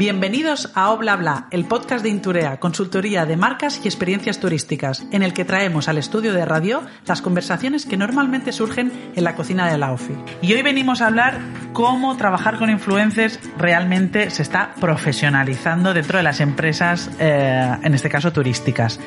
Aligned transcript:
Bienvenidos 0.00 0.72
a 0.74 0.90
Obla 0.92 1.14
Bla, 1.16 1.46
el 1.50 1.66
podcast 1.66 2.02
de 2.02 2.08
Inturea, 2.08 2.58
consultoría 2.58 3.26
de 3.26 3.36
marcas 3.36 3.80
y 3.84 3.86
experiencias 3.86 4.40
turísticas, 4.40 5.04
en 5.12 5.22
el 5.22 5.34
que 5.34 5.44
traemos 5.44 5.88
al 5.88 5.98
estudio 5.98 6.32
de 6.32 6.46
radio 6.46 6.82
las 7.06 7.20
conversaciones 7.20 7.84
que 7.84 7.98
normalmente 7.98 8.50
surgen 8.50 8.90
en 9.14 9.24
la 9.24 9.34
cocina 9.34 9.70
de 9.70 9.76
la 9.76 9.92
OFI. 9.92 10.14
Y 10.40 10.54
hoy 10.54 10.62
venimos 10.62 11.02
a 11.02 11.08
hablar 11.08 11.38
cómo 11.74 12.16
trabajar 12.16 12.58
con 12.58 12.70
influencers 12.70 13.38
realmente 13.58 14.30
se 14.30 14.40
está 14.42 14.72
profesionalizando 14.80 15.92
dentro 15.92 16.16
de 16.16 16.24
las 16.24 16.40
empresas, 16.40 17.10
eh, 17.20 17.76
en 17.82 17.94
este 17.94 18.08
caso 18.08 18.32
turísticas. 18.32 18.98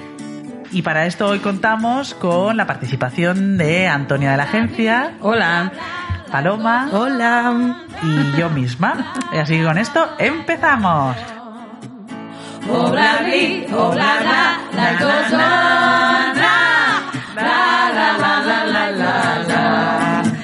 Y 0.71 0.83
para 0.83 1.05
esto 1.05 1.27
hoy 1.27 1.39
contamos 1.39 2.13
con 2.13 2.55
la 2.55 2.65
participación 2.65 3.57
de 3.57 3.87
Antonia 3.87 4.31
de 4.31 4.37
la 4.37 4.43
agencia. 4.43 5.17
Hola. 5.21 5.71
Paloma. 6.33 6.89
Hola. 6.91 7.53
Y 8.01 8.31
yo 8.39 8.49
misma. 8.49 9.13
Así 9.31 9.55
que 9.59 9.63
con 9.63 9.77
esto 9.77 10.15
empezamos. 10.17 11.15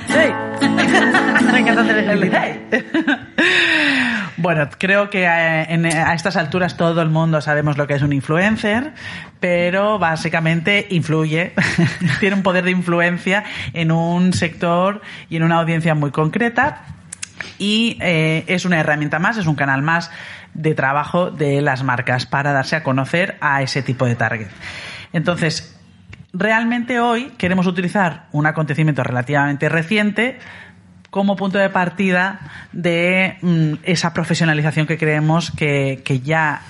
Hey. 0.10 0.32
Me 1.52 1.60
encanta 1.60 1.82
hacer 1.82 1.98
el 1.98 2.36
hey. 2.36 3.16
Bueno, 4.50 4.68
creo 4.80 5.12
que 5.12 5.28
a, 5.28 5.62
en- 5.64 5.86
a 5.86 6.16
estas 6.16 6.36
alturas 6.36 6.76
todo 6.76 7.04
el 7.04 7.10
mundo 7.10 7.40
sabemos 7.40 7.78
lo 7.78 7.86
que 7.86 7.94
es 7.94 8.02
un 8.02 8.14
influencer, 8.14 8.94
pero 9.40 10.00
básicamente 10.00 10.88
influye, 10.90 11.54
tiene 12.20 12.36
un 12.36 12.42
poder 12.42 12.64
de 12.64 12.72
influencia 12.72 13.44
en 13.74 13.92
un 13.92 14.34
sector 14.34 15.04
y 15.30 15.36
en 15.36 15.44
una 15.44 15.58
audiencia 15.60 15.94
muy 15.94 16.10
concreta 16.10 16.82
y 17.60 18.00
eh, 18.02 18.44
es 18.48 18.66
una 18.66 18.80
herramienta 18.80 19.20
más, 19.20 19.38
es 19.38 19.46
un 19.46 19.54
canal 19.54 19.84
más 19.84 20.10
de 20.56 20.74
trabajo 20.74 21.30
de 21.30 21.62
las 21.62 21.84
marcas 21.84 22.26
para 22.26 22.52
darse 22.52 22.76
a 22.76 22.82
conocer 22.82 23.38
a 23.42 23.62
ese 23.62 23.84
tipo 23.84 24.08
de 24.08 24.16
target. 24.16 24.48
Entonces, 25.14 25.80
realmente 26.34 27.00
hoy 27.00 27.34
queremos 27.38 27.68
utilizar 27.68 28.26
un 28.32 28.48
acontecimiento 28.48 29.04
relativamente 29.04 29.70
reciente 29.70 30.40
como 31.10 31.36
punto 31.36 31.58
de 31.58 31.70
partida 31.70 32.40
de 32.72 33.38
mm, 33.42 33.74
esa 33.84 34.14
profesionalización 34.14 34.86
que 34.88 34.98
creemos 34.98 35.52
que, 35.52 36.02
que 36.06 36.20
ya 36.22 36.62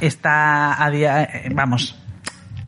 está 0.00 0.82
a 0.84 0.90
día, 0.90 1.28
vamos, 1.52 1.96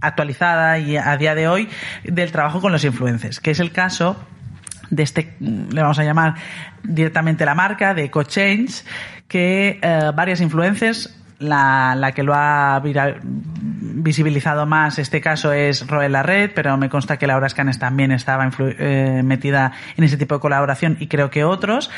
actualizada 0.00 0.78
y 0.78 0.97
a 0.97 1.16
día 1.16 1.34
de 1.34 1.48
hoy 1.48 1.69
del 2.04 2.30
trabajo 2.32 2.60
con 2.60 2.70
los 2.72 2.84
influencers, 2.84 3.41
que 3.41 3.50
es 3.50 3.60
el 3.60 3.72
caso 3.72 4.16
de 4.91 5.02
este, 5.02 5.34
le 5.41 5.82
vamos 5.82 5.98
a 5.98 6.04
llamar 6.04 6.34
directamente 6.84 7.44
la 7.44 7.54
marca 7.56 7.92
de 7.94 8.04
EcoChange, 8.04 8.84
que 9.27 9.80
eh, 9.82 10.12
varias 10.14 10.41
influencers, 10.41 11.12
la, 11.41 11.94
la 11.97 12.12
que 12.12 12.22
lo 12.22 12.34
ha 12.34 12.78
vira- 12.80 13.16
visibilizado 14.07 14.67
más 14.67 15.00
este 15.00 15.21
caso 15.21 15.53
es 15.53 15.84
Roel 15.89 16.15
Red, 16.22 16.53
pero 16.55 16.77
me 16.77 16.89
consta 16.89 17.19
que 17.19 17.27
Laura 17.27 17.49
Scanes 17.49 17.81
también 17.81 18.12
estaba 18.12 18.49
eh, 18.59 19.21
metida 19.25 19.72
en 19.97 20.05
ese 20.05 20.17
tipo 20.17 20.37
de 20.37 20.41
colaboración 20.41 20.97
y 21.00 21.09
creo 21.09 21.28
que 21.28 21.43
otros. 21.43 21.91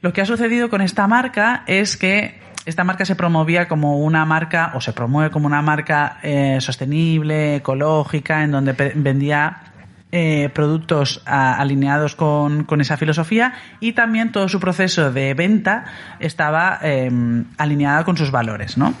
Lo 0.00 0.12
que 0.12 0.20
ha 0.20 0.26
sucedido 0.26 0.68
con 0.68 0.80
esta 0.80 1.06
marca 1.06 1.62
es 1.68 1.96
que 1.96 2.40
esta 2.66 2.82
marca 2.82 3.04
se 3.04 3.14
promovía 3.14 3.68
como 3.68 4.00
una 4.00 4.24
marca, 4.24 4.72
o 4.74 4.80
se 4.80 4.92
promueve 4.92 5.30
como 5.30 5.46
una 5.46 5.62
marca 5.62 6.18
eh, 6.24 6.58
sostenible, 6.60 7.56
ecológica, 7.56 8.42
en 8.42 8.50
donde 8.50 8.72
vendía 8.72 9.71
eh, 10.12 10.50
productos 10.52 11.22
a- 11.24 11.54
alineados 11.54 12.14
con, 12.14 12.64
con 12.64 12.80
esa 12.82 12.96
filosofía 12.98 13.54
y 13.80 13.92
también 13.92 14.30
todo 14.30 14.46
su 14.48 14.60
proceso 14.60 15.10
de 15.10 15.32
venta 15.34 15.84
estaba 16.20 16.78
eh, 16.82 17.10
alineado 17.56 18.04
con 18.04 18.16
sus 18.18 18.30
valores, 18.30 18.76
¿no? 18.76 18.94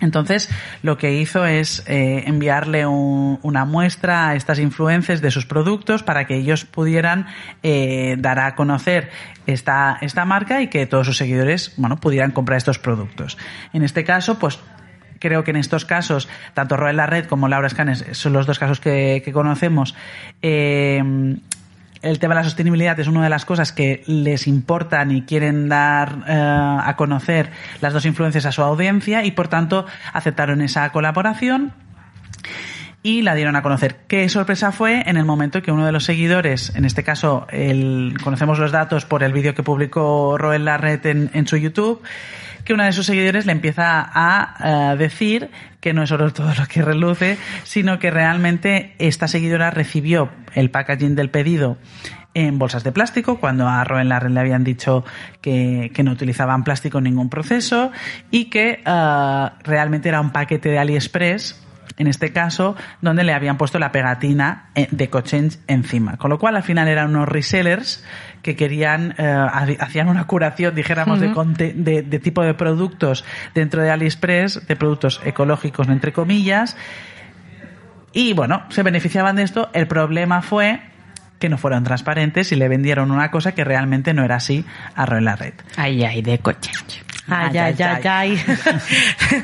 Entonces, 0.00 0.50
lo 0.82 0.98
que 0.98 1.14
hizo 1.20 1.46
es 1.46 1.84
eh, 1.86 2.24
enviarle 2.26 2.84
un- 2.86 3.38
una 3.42 3.64
muestra 3.64 4.28
a 4.30 4.34
estas 4.34 4.58
influencers 4.58 5.20
de 5.20 5.30
sus 5.30 5.46
productos 5.46 6.02
para 6.02 6.26
que 6.26 6.36
ellos 6.36 6.64
pudieran 6.64 7.26
eh, 7.62 8.16
dar 8.18 8.40
a 8.40 8.54
conocer 8.56 9.10
esta, 9.46 9.98
esta 10.00 10.24
marca 10.24 10.60
y 10.62 10.66
que 10.68 10.84
todos 10.86 11.06
sus 11.06 11.16
seguidores, 11.16 11.74
bueno, 11.76 11.96
pudieran 11.96 12.32
comprar 12.32 12.56
estos 12.58 12.78
productos. 12.78 13.38
En 13.72 13.82
este 13.84 14.02
caso, 14.04 14.38
pues 14.38 14.58
creo 15.20 15.44
que 15.44 15.52
en 15.52 15.58
estos 15.58 15.84
casos, 15.84 16.28
tanto 16.54 16.76
Roel 16.76 16.98
Red 17.06 17.26
como 17.26 17.46
Laura 17.46 17.68
Scanes 17.68 18.04
son 18.12 18.32
los 18.32 18.46
dos 18.46 18.58
casos 18.58 18.80
que, 18.80 19.22
que 19.24 19.32
conocemos. 19.32 19.94
eh, 20.42 21.36
el 22.02 22.18
tema 22.18 22.34
de 22.34 22.40
la 22.40 22.44
sostenibilidad 22.44 22.98
es 22.98 23.08
una 23.08 23.22
de 23.22 23.28
las 23.28 23.44
cosas 23.44 23.72
que 23.72 24.02
les 24.06 24.46
importan 24.46 25.10
y 25.10 25.22
quieren 25.22 25.68
dar 25.68 26.24
eh, 26.26 26.32
a 26.32 26.94
conocer 26.96 27.50
las 27.80 27.92
dos 27.92 28.06
influencias 28.06 28.46
a 28.46 28.52
su 28.52 28.62
audiencia 28.62 29.24
y 29.24 29.32
por 29.32 29.48
tanto 29.48 29.86
aceptaron 30.12 30.62
esa 30.62 30.90
colaboración 30.92 31.72
y 33.02 33.22
la 33.22 33.34
dieron 33.34 33.56
a 33.56 33.62
conocer. 33.62 33.96
¿Qué 34.08 34.28
sorpresa 34.28 34.72
fue 34.72 35.02
en 35.06 35.16
el 35.16 35.24
momento 35.24 35.62
que 35.62 35.72
uno 35.72 35.86
de 35.86 35.92
los 35.92 36.04
seguidores, 36.04 36.74
en 36.74 36.84
este 36.84 37.02
caso 37.02 37.46
el, 37.50 38.14
conocemos 38.22 38.58
los 38.58 38.72
datos 38.72 39.06
por 39.06 39.22
el 39.22 39.32
vídeo 39.32 39.54
que 39.54 39.62
publicó 39.62 40.36
Roel 40.36 40.66
Larret 40.66 41.06
en, 41.06 41.46
su 41.46 41.56
YouTube, 41.56 42.02
que 42.64 42.74
una 42.74 42.84
de 42.84 42.92
sus 42.92 43.06
seguidores 43.06 43.46
le 43.46 43.52
empieza 43.52 44.06
a, 44.12 44.92
eh, 44.92 44.96
decir 44.98 45.50
que 45.80 45.94
no 45.94 46.02
es 46.02 46.12
oro 46.12 46.30
todo 46.32 46.52
lo 46.54 46.66
que 46.66 46.82
reluce, 46.82 47.38
sino 47.64 47.98
que 47.98 48.10
realmente 48.10 48.94
esta 48.98 49.28
seguidora 49.28 49.70
recibió 49.70 50.30
el 50.54 50.70
packaging 50.70 51.14
del 51.14 51.30
pedido 51.30 51.78
en 52.34 52.58
bolsas 52.58 52.84
de 52.84 52.92
plástico, 52.92 53.40
cuando 53.40 53.66
a 53.66 53.82
Roel 53.82 54.10
Larret 54.10 54.30
le 54.30 54.40
habían 54.40 54.62
dicho 54.62 55.04
que, 55.40 55.90
que 55.94 56.02
no 56.02 56.12
utilizaban 56.12 56.64
plástico 56.64 56.98
en 56.98 57.04
ningún 57.04 57.30
proceso 57.30 57.90
y 58.30 58.44
que 58.50 58.82
eh, 58.84 59.48
realmente 59.64 60.10
era 60.10 60.20
un 60.20 60.30
paquete 60.30 60.68
de 60.68 60.78
AliExpress 60.78 61.69
en 61.98 62.06
este 62.06 62.32
caso, 62.32 62.76
donde 63.00 63.24
le 63.24 63.32
habían 63.34 63.56
puesto 63.58 63.78
la 63.78 63.92
pegatina 63.92 64.70
eh, 64.74 64.88
de 64.90 65.10
Cochange 65.10 65.58
encima. 65.66 66.16
Con 66.16 66.30
lo 66.30 66.38
cual, 66.38 66.56
al 66.56 66.62
final 66.62 66.88
eran 66.88 67.10
unos 67.14 67.28
resellers 67.28 68.04
que 68.42 68.56
querían, 68.56 69.14
eh, 69.18 69.22
ha- 69.26 69.66
hacían 69.80 70.08
una 70.08 70.24
curación, 70.26 70.74
dijéramos, 70.74 71.20
de, 71.20 71.72
de, 71.74 72.02
de 72.02 72.18
tipo 72.18 72.42
de 72.42 72.54
productos 72.54 73.24
dentro 73.54 73.82
de 73.82 73.90
AliExpress, 73.90 74.66
de 74.66 74.76
productos 74.76 75.20
ecológicos, 75.24 75.88
entre 75.88 76.12
comillas. 76.12 76.76
Y 78.12 78.32
bueno, 78.32 78.62
se 78.70 78.82
beneficiaban 78.82 79.36
de 79.36 79.42
esto. 79.42 79.70
El 79.72 79.86
problema 79.86 80.42
fue 80.42 80.80
que 81.38 81.48
no 81.48 81.58
fueron 81.58 81.84
transparentes 81.84 82.52
y 82.52 82.56
le 82.56 82.68
vendieron 82.68 83.10
una 83.10 83.30
cosa 83.30 83.52
que 83.52 83.64
realmente 83.64 84.12
no 84.14 84.24
era 84.24 84.36
así 84.36 84.64
a 84.94 85.06
Roel 85.06 85.30
Red. 85.38 85.54
Ay, 85.76 86.04
ay, 86.04 86.20
de 86.22 86.38
coche. 86.38 86.70
Ay, 87.30 87.58
ay, 87.58 87.74
ay, 87.82 88.02
ay. 88.08 88.44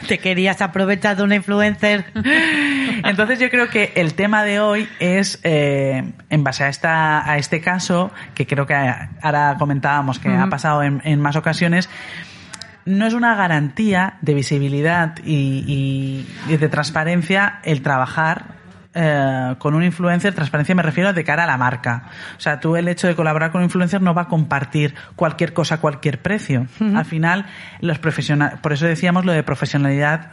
Te 0.08 0.18
querías 0.18 0.60
aprovechar 0.62 1.16
de 1.16 1.22
una 1.22 1.34
influencer. 1.36 2.04
Entonces 3.04 3.38
yo 3.38 3.50
creo 3.50 3.68
que 3.68 3.92
el 3.96 4.14
tema 4.14 4.42
de 4.44 4.60
hoy 4.60 4.88
es, 4.98 5.38
eh, 5.44 6.12
en 6.30 6.44
base 6.44 6.64
a, 6.64 6.68
esta, 6.68 7.30
a 7.30 7.36
este 7.38 7.60
caso, 7.60 8.10
que 8.34 8.46
creo 8.46 8.66
que 8.66 8.74
ahora 8.74 9.56
comentábamos 9.58 10.18
que 10.18 10.28
ha 10.28 10.46
pasado 10.48 10.82
en, 10.82 11.00
en 11.04 11.20
más 11.20 11.36
ocasiones, 11.36 11.88
no 12.84 13.06
es 13.06 13.14
una 13.14 13.34
garantía 13.34 14.14
de 14.22 14.34
visibilidad 14.34 15.14
y, 15.24 15.64
y- 15.66 16.52
y 16.52 16.56
de 16.56 16.68
transparencia 16.68 17.58
el 17.64 17.82
trabajar 17.82 18.55
eh, 18.98 19.54
con 19.58 19.74
un 19.74 19.84
influencer, 19.84 20.34
transparencia 20.34 20.74
me 20.74 20.82
refiero 20.82 21.12
de 21.12 21.22
cara 21.22 21.44
a 21.44 21.46
la 21.46 21.58
marca. 21.58 22.04
O 22.38 22.40
sea, 22.40 22.60
tú 22.60 22.76
el 22.76 22.88
hecho 22.88 23.06
de 23.06 23.14
colaborar 23.14 23.52
con 23.52 23.60
un 23.60 23.66
influencer 23.66 24.00
no 24.00 24.14
va 24.14 24.22
a 24.22 24.28
compartir 24.28 24.94
cualquier 25.16 25.52
cosa 25.52 25.74
a 25.74 25.80
cualquier 25.80 26.22
precio. 26.22 26.66
Al 26.94 27.04
final, 27.04 27.44
los 27.80 27.98
profesionales, 27.98 28.58
por 28.60 28.72
eso 28.72 28.86
decíamos 28.86 29.26
lo 29.26 29.32
de 29.32 29.42
profesionalidad, 29.42 30.32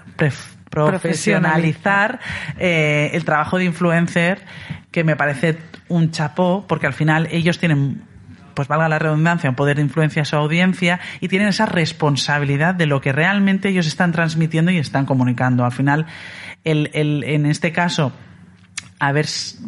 profesionalizar 0.69 2.21
eh, 2.57 3.12
el 3.13 3.25
trabajo 3.25 3.57
de 3.57 3.65
influencer, 3.65 4.42
que 4.92 5.04
me 5.04 5.18
parece 5.18 5.57
un 5.89 6.12
chapó, 6.12 6.66
porque 6.66 6.88
al 6.88 6.94
final 6.94 7.27
ellos 7.31 7.59
tienen 7.59 8.04
pues 8.54 8.68
valga 8.68 8.88
la 8.88 9.00
redundancia, 9.00 9.50
un 9.50 9.56
poder 9.56 9.77
de 9.77 9.81
influencia 9.81 10.21
a 10.21 10.25
su 10.25 10.36
audiencia 10.36 11.00
y 11.19 11.27
tienen 11.27 11.48
esa 11.50 11.66
responsabilidad 11.66 12.75
de 12.75 12.86
lo 12.86 13.01
que 13.01 13.12
realmente 13.12 13.68
ellos 13.68 13.88
están 13.88 14.12
transmitiendo 14.12 14.71
y 14.71 14.77
están 14.77 15.06
comunicando. 15.06 15.66
Al 15.66 15.71
final, 15.71 16.06
el, 16.63 16.92
el, 16.94 17.24
en 17.24 17.48
este 17.48 17.71
caso, 17.71 18.13
haber 19.08 19.26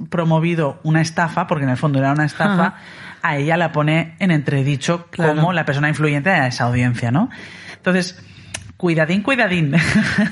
promovido 0.10 0.80
una 0.84 1.02
estafa, 1.02 1.48
porque 1.48 1.64
en 1.66 1.72
el 1.72 1.78
fondo 1.78 2.00
era 2.00 2.12
una 2.12 2.26
estafa, 2.26 2.68
Ajá. 2.68 2.76
a 3.22 3.38
ella 3.38 3.58
la 3.58 3.72
pone 3.72 4.16
en 4.20 4.32
entredicho 4.32 5.08
Claro. 5.12 5.36
como 5.36 5.54
la 5.54 5.66
persona 5.66 5.90
influyente 5.90 6.30
de 6.30 6.48
esa 6.48 6.66
audiencia, 6.66 7.12
¿no? 7.12 7.30
Entonces, 7.76 8.20
cuidadín, 8.78 9.22
cuidadín 9.22 9.74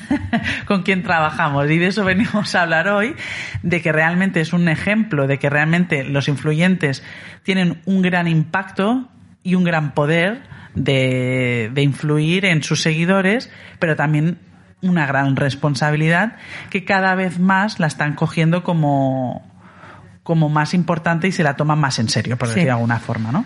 con 0.66 0.84
quien 0.84 1.04
trabajamos. 1.04 1.70
Y 1.70 1.78
de 1.78 1.88
eso 1.88 2.04
venimos 2.04 2.56
a 2.56 2.62
hablar 2.64 2.88
hoy, 2.90 3.16
de 3.62 3.82
que 3.82 3.92
realmente 3.92 4.42
es 4.42 4.54
un 4.54 4.68
ejemplo, 4.70 5.28
de 5.28 5.40
que 5.40 5.50
realmente 5.50 6.04
los 6.04 6.28
influyentes 6.28 7.04
tienen 7.44 7.82
un 7.86 8.02
gran 8.02 8.28
impacto 8.28 9.10
y 9.44 9.56
un 9.56 9.64
gran 9.64 9.94
poder 9.94 10.42
de, 10.76 11.70
de 11.74 11.82
influir 11.84 12.46
en 12.46 12.64
sus 12.64 12.82
seguidores, 12.82 13.52
pero 13.80 13.96
también 13.96 14.40
una 14.84 15.08
gran 15.08 15.36
responsabilidad 15.36 16.36
que 16.70 16.86
cada 16.86 17.16
vez 17.16 17.40
más 17.40 17.80
la 17.80 17.88
están 17.88 18.14
cogiendo 18.14 18.64
como, 18.64 19.42
como 20.22 20.50
más 20.50 20.74
importante 20.76 21.28
y 21.28 21.32
se 21.32 21.42
la 21.44 21.56
toman 21.56 21.80
más 21.80 21.98
en 22.00 22.10
serio, 22.10 22.38
por 22.38 22.48
Sí. 22.50 22.54
decir 22.56 22.66
de 22.66 22.72
alguna 22.72 23.00
forma, 23.00 23.32
¿no? 23.32 23.46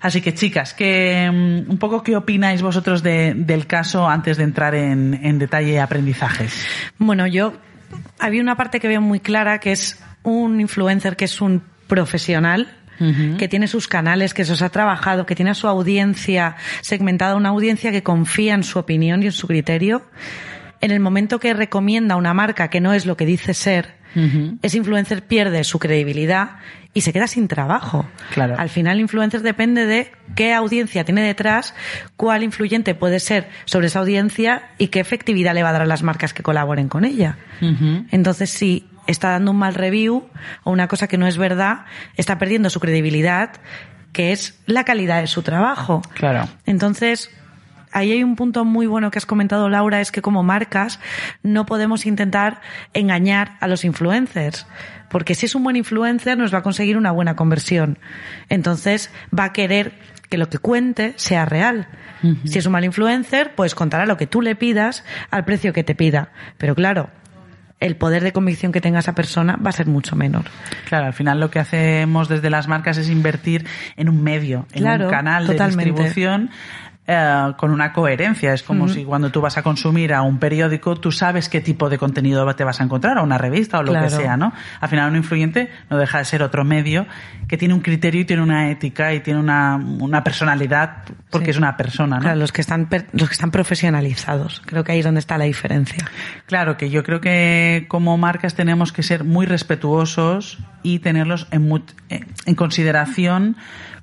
Así 0.00 0.20
que 0.20 0.34
chicas, 0.34 0.74
que 0.74 1.28
mm, 1.66 1.70
un 1.70 1.78
poco 1.78 2.02
qué 2.02 2.16
opináis 2.16 2.60
vosotros 2.62 3.02
de- 3.02 3.32
del 3.34 3.66
caso 3.66 4.08
antes 4.08 4.36
de 4.36 4.44
entrar 4.44 4.74
en, 4.74 5.18
en 5.22 5.38
detalle 5.38 5.80
aprendizajes. 5.80 6.66
Bueno, 6.98 7.26
yo 7.26 7.54
había 8.20 8.42
una 8.42 8.56
parte 8.56 8.78
que 8.78 8.88
veo 8.88 9.00
muy 9.00 9.20
clara 9.20 9.58
que 9.58 9.72
es 9.72 9.98
un 10.22 10.60
influencer 10.60 11.16
que 11.16 11.24
es 11.24 11.40
un 11.40 11.62
profesional. 11.86 12.75
Que 13.38 13.48
tiene 13.48 13.68
sus 13.68 13.88
canales, 13.88 14.34
que 14.34 14.44
se 14.44 14.52
os 14.52 14.62
ha 14.62 14.70
trabajado, 14.70 15.26
que 15.26 15.34
tiene 15.34 15.50
a 15.50 15.54
su 15.54 15.68
audiencia 15.68 16.56
segmentada, 16.80 17.36
una 17.36 17.50
audiencia 17.50 17.92
que 17.92 18.02
confía 18.02 18.54
en 18.54 18.64
su 18.64 18.78
opinión 18.78 19.22
y 19.22 19.26
en 19.26 19.32
su 19.32 19.46
criterio. 19.46 20.02
En 20.80 20.90
el 20.90 21.00
momento 21.00 21.40
que 21.40 21.54
recomienda 21.54 22.16
una 22.16 22.34
marca 22.34 22.68
que 22.68 22.80
no 22.80 22.92
es 22.92 23.06
lo 23.06 23.16
que 23.16 23.26
dice 23.26 23.54
ser, 23.54 23.94
ese 24.62 24.78
influencer 24.78 25.22
pierde 25.24 25.62
su 25.62 25.78
credibilidad 25.78 26.56
y 26.94 27.02
se 27.02 27.12
queda 27.12 27.26
sin 27.26 27.48
trabajo. 27.48 28.06
Claro. 28.32 28.54
Al 28.58 28.70
final, 28.70 28.94
el 28.94 29.02
influencer 29.02 29.42
depende 29.42 29.84
de 29.84 30.10
qué 30.34 30.54
audiencia 30.54 31.04
tiene 31.04 31.20
detrás, 31.20 31.74
cuál 32.16 32.42
influyente 32.42 32.94
puede 32.94 33.20
ser 33.20 33.50
sobre 33.66 33.88
esa 33.88 33.98
audiencia 33.98 34.70
y 34.78 34.88
qué 34.88 35.00
efectividad 35.00 35.52
le 35.52 35.62
va 35.62 35.68
a 35.68 35.72
dar 35.72 35.82
a 35.82 35.86
las 35.86 36.02
marcas 36.02 36.32
que 36.32 36.42
colaboren 36.42 36.88
con 36.88 37.04
ella. 37.04 37.36
Entonces, 38.10 38.48
si 38.48 38.86
está 39.06 39.30
dando 39.30 39.50
un 39.52 39.58
mal 39.58 39.74
review 39.74 40.28
o 40.64 40.70
una 40.70 40.88
cosa 40.88 41.08
que 41.08 41.18
no 41.18 41.26
es 41.26 41.38
verdad, 41.38 41.86
está 42.16 42.38
perdiendo 42.38 42.70
su 42.70 42.80
credibilidad, 42.80 43.52
que 44.12 44.32
es 44.32 44.60
la 44.66 44.84
calidad 44.84 45.20
de 45.20 45.26
su 45.26 45.42
trabajo. 45.42 46.02
Claro. 46.14 46.48
Entonces, 46.64 47.30
ahí 47.92 48.12
hay 48.12 48.22
un 48.22 48.36
punto 48.36 48.64
muy 48.64 48.86
bueno 48.86 49.10
que 49.10 49.18
has 49.18 49.26
comentado, 49.26 49.68
Laura, 49.68 50.00
es 50.00 50.12
que 50.12 50.22
como 50.22 50.42
marcas 50.42 51.00
no 51.42 51.66
podemos 51.66 52.06
intentar 52.06 52.60
engañar 52.94 53.56
a 53.60 53.68
los 53.68 53.84
influencers. 53.84 54.66
Porque 55.08 55.34
si 55.34 55.46
es 55.46 55.54
un 55.54 55.62
buen 55.62 55.76
influencer, 55.76 56.36
nos 56.36 56.52
va 56.52 56.58
a 56.58 56.62
conseguir 56.62 56.96
una 56.96 57.12
buena 57.12 57.36
conversión. 57.36 57.98
Entonces, 58.48 59.10
va 59.36 59.44
a 59.44 59.52
querer 59.52 59.92
que 60.28 60.38
lo 60.38 60.48
que 60.48 60.58
cuente 60.58 61.14
sea 61.16 61.44
real. 61.44 61.88
Si 62.44 62.58
es 62.58 62.66
un 62.66 62.72
mal 62.72 62.84
influencer, 62.84 63.54
pues 63.54 63.76
contará 63.76 64.04
lo 64.04 64.16
que 64.16 64.26
tú 64.26 64.42
le 64.42 64.56
pidas 64.56 65.04
al 65.30 65.44
precio 65.44 65.72
que 65.72 65.84
te 65.84 65.94
pida. 65.94 66.30
Pero 66.58 66.74
claro, 66.74 67.08
el 67.80 67.96
poder 67.96 68.22
de 68.22 68.32
convicción 68.32 68.72
que 68.72 68.80
tenga 68.80 69.00
esa 69.00 69.14
persona 69.14 69.56
va 69.56 69.70
a 69.70 69.72
ser 69.72 69.86
mucho 69.86 70.16
menor. 70.16 70.44
Claro, 70.88 71.06
al 71.06 71.12
final 71.12 71.40
lo 71.40 71.50
que 71.50 71.58
hacemos 71.58 72.28
desde 72.28 72.48
las 72.50 72.68
marcas 72.68 72.96
es 72.96 73.10
invertir 73.10 73.66
en 73.96 74.08
un 74.08 74.22
medio, 74.22 74.66
en 74.72 74.82
Claro, 74.82 75.04
un 75.06 75.10
canal 75.10 75.46
de 75.46 75.52
totalmente. 75.54 75.92
distribución 75.92 76.50
eh, 77.06 77.52
con 77.56 77.70
una 77.70 77.92
coherencia. 77.92 78.52
Es 78.52 78.62
como 78.62 78.88
si 78.88 79.04
cuando 79.04 79.30
tú 79.30 79.40
vas 79.40 79.56
a 79.58 79.62
consumir 79.62 80.12
a 80.12 80.22
un 80.22 80.38
periódico, 80.38 80.96
tú 80.96 81.12
sabes 81.12 81.48
qué 81.48 81.60
tipo 81.60 81.88
de 81.88 81.98
contenido 81.98 82.46
te 82.54 82.64
vas 82.64 82.80
a 82.80 82.84
encontrar, 82.84 83.18
o 83.18 83.22
una 83.22 83.38
revista 83.38 83.78
o 83.78 83.82
lo 83.82 83.92
Claro. 83.92 84.06
que 84.08 84.14
sea, 84.14 84.36
¿no? 84.36 84.52
Al 84.80 84.88
final 84.88 85.10
un 85.10 85.16
influyente 85.16 85.70
no 85.90 85.98
deja 85.98 86.18
de 86.18 86.24
ser 86.24 86.42
otro 86.42 86.64
medio 86.64 87.06
que 87.48 87.56
tiene 87.56 87.74
un 87.74 87.80
criterio 87.80 88.20
y 88.20 88.24
tiene 88.24 88.42
una 88.42 88.70
ética 88.70 89.14
y 89.14 89.20
tiene 89.20 89.38
una, 89.40 89.76
una 89.76 90.24
personalidad 90.24 91.04
porque 91.30 91.46
Sí. 91.46 91.50
es 91.52 91.58
una 91.58 91.76
persona, 91.76 92.16
¿no? 92.16 92.22
Claro, 92.22 92.38
los 92.40 92.50
que 92.52 92.60
están 92.60 92.86
per- 92.86 93.06
los 93.12 93.28
que 93.28 93.34
están 93.34 93.50
profesionalizados. 93.50 94.62
Creo 94.66 94.82
que 94.84 94.92
ahí 94.92 94.98
es 94.98 95.04
donde 95.04 95.20
está 95.20 95.38
la 95.38 95.44
diferencia. 95.44 96.04
Claro, 96.46 96.76
que 96.76 96.90
yo 96.90 97.02
creo 97.04 97.20
que 97.20 97.86
como 97.88 98.16
marcas 98.18 98.54
tenemos 98.54 98.92
que 98.92 99.02
ser 99.02 99.24
muy 99.24 99.46
respetuosos 99.46 100.58
y 100.82 100.98
tenerlos 101.00 101.46
en, 101.50 101.68
mu- 101.68 101.80
en 102.08 102.54
consideración 102.54 103.56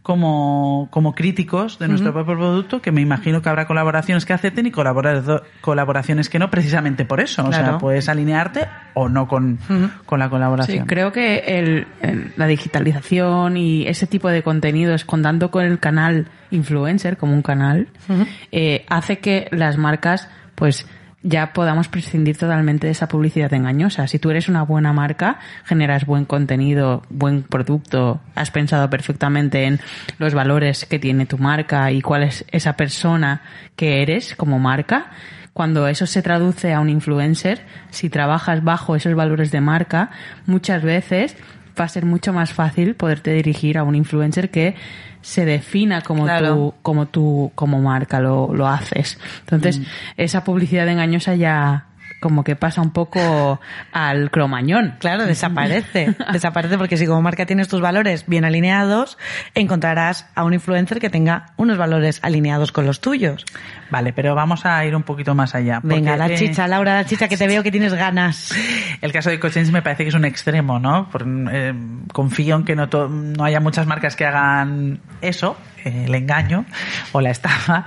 como, 0.03 0.89
como 0.91 1.15
críticos 1.15 1.79
de 1.79 1.87
nuestro 1.87 2.11
propio 2.13 2.35
producto, 2.35 2.81
que 2.81 2.91
me 2.91 2.99
imagino 3.01 3.41
que 3.41 3.47
habrá 3.49 3.65
colaboraciones 3.65 4.25
que 4.25 4.33
acepten 4.33 4.65
y 4.67 4.71
colaboraciones 4.71 6.29
que 6.29 6.39
no, 6.39 6.51
precisamente 6.51 7.05
por 7.05 7.21
eso. 7.21 7.43
O 7.45 7.51
sea, 7.51 7.61
Claro. 7.63 7.77
puedes 7.77 8.09
alinearte 8.09 8.67
o 8.95 9.07
no 9.09 9.27
con, 9.27 9.57
con 10.05 10.19
la 10.19 10.25
Sí, 10.25 10.29
colaboración. 10.31 10.85
creo 10.87 11.11
que 11.11 11.37
el, 11.47 11.87
el- 12.01 12.33
la 12.35 12.47
digitalización 12.47 13.55
y 13.57 13.87
ese 13.87 14.05
tipo 14.05 14.29
de 14.29 14.43
contenidos, 14.43 15.05
contando 15.05 15.49
con 15.51 15.63
el 15.63 15.79
canal 15.79 16.27
influencer 16.51 17.17
como 17.17 17.33
un 17.33 17.41
canal, 17.41 17.87
eh, 18.51 18.85
hace 18.89 19.19
que 19.19 19.47
las 19.51 19.77
marcas, 19.77 20.29
pues, 20.55 20.85
ya 21.23 21.53
podamos 21.53 21.87
prescindir 21.87 22.37
totalmente 22.37 22.87
de 22.87 22.91
esa 22.91 23.07
publicidad 23.07 23.53
engañosa. 23.53 24.07
Si 24.07 24.19
tú 24.19 24.29
eres 24.29 24.49
una 24.49 24.63
buena 24.63 24.91
marca, 24.91 25.39
generas 25.63 26.05
buen 26.05 26.25
contenido, 26.25 27.01
buen 27.09 27.43
producto, 27.43 28.19
has 28.35 28.51
pensado 28.51 28.89
perfectamente 28.89 29.63
en 29.63 29.79
los 30.19 30.33
valores 30.33 30.85
que 30.85 30.99
tiene 30.99 31.25
tu 31.25 31.37
marca 31.37 31.91
y 31.91 32.01
cuál 32.01 32.23
es 32.23 32.45
esa 32.51 32.73
persona 32.73 33.41
que 33.77 34.01
eres 34.01 34.35
como 34.35 34.59
marca, 34.59 35.11
cuando 35.53 35.87
eso 35.87 36.05
se 36.07 36.21
traduce 36.21 36.73
a 36.73 36.81
un 36.81 36.89
influencer, 36.89 37.61
si 37.89 38.09
trabajas 38.09 38.63
bajo 38.63 38.95
esos 38.95 39.15
valores 39.15 39.51
de 39.51 39.61
marca, 39.61 40.09
muchas 40.45 40.83
veces 40.83 41.37
va 41.79 41.85
a 41.85 41.89
ser 41.89 42.05
mucho 42.05 42.33
más 42.33 42.53
fácil 42.53 42.95
poderte 42.95 43.31
dirigir 43.33 43.77
a 43.77 43.83
un 43.83 43.95
influencer 43.95 44.49
que 44.49 44.75
se 45.23 45.45
defina 45.45 46.01
como 46.01 46.25
Claro. 46.25 46.53
tú, 46.55 46.73
como 46.83 47.05
tú, 47.07 47.51
como 47.55 47.81
marca 47.81 48.19
lo, 48.19 48.53
lo 48.53 48.67
haces. 48.67 49.17
Entonces, 49.39 49.79
Mm. 49.79 49.83
esa 50.17 50.43
publicidad 50.43 50.87
engañosa 50.87 51.33
ya 51.35 51.85
como 52.23 52.43
que 52.43 52.55
pasa 52.55 52.81
un 52.81 52.91
poco 52.91 53.59
al 53.91 54.31
cromañón. 54.31 54.95
Claro, 54.99 55.25
desaparece. 55.25 56.15
desaparece 56.31 56.77
porque 56.77 56.97
si 56.97 57.05
como 57.05 57.21
marca 57.21 57.45
tienes 57.45 57.67
tus 57.67 57.81
valores 57.81 58.23
bien 58.27 58.45
alineados, 58.45 59.17
encontrarás 59.53 60.25
a 60.33 60.43
un 60.45 60.53
influencer 60.53 60.99
que 60.99 61.09
tenga 61.09 61.47
unos 61.57 61.77
valores 61.77 62.19
alineados 62.23 62.71
con 62.71 62.85
los 62.85 63.01
tuyos. 63.01 63.45
Vale, 63.91 64.13
pero 64.13 64.33
vamos 64.33 64.65
a 64.65 64.83
ir 64.85 64.95
un 64.95 65.03
poquito 65.03 65.35
más 65.35 65.53
allá. 65.53 65.79
Venga, 65.83 66.17
la 66.17 66.27
eh, 66.29 66.35
chicha, 66.35 66.67
Laura, 66.67 66.95
la 66.95 67.05
chicha, 67.05 67.27
que 67.27 67.37
te 67.37 67.45
veo 67.45 67.61
que 67.61 67.71
tienes 67.71 67.93
ganas. 67.93 68.51
El 69.01 69.11
caso 69.11 69.29
de 69.29 69.39
Cochens 69.39 69.69
me 69.71 69.81
parece 69.81 70.03
que 70.03 70.09
es 70.09 70.15
un 70.15 70.25
extremo, 70.25 70.79
¿no? 70.79 71.09
Por- 71.11 71.25
eh, 71.51 71.73
confío 72.11 72.55
en 72.55 72.63
que 72.63 72.75
no, 72.75 72.89
to- 72.89 73.09
no 73.09 73.43
haya 73.43 73.59
muchas 73.59 73.85
marcas 73.85 74.15
que 74.15 74.25
hagan 74.25 74.99
eso, 75.21 75.57
el 75.85 76.13
engaño 76.15 76.65
o 77.11 77.21
la 77.21 77.29
estafa. 77.31 77.85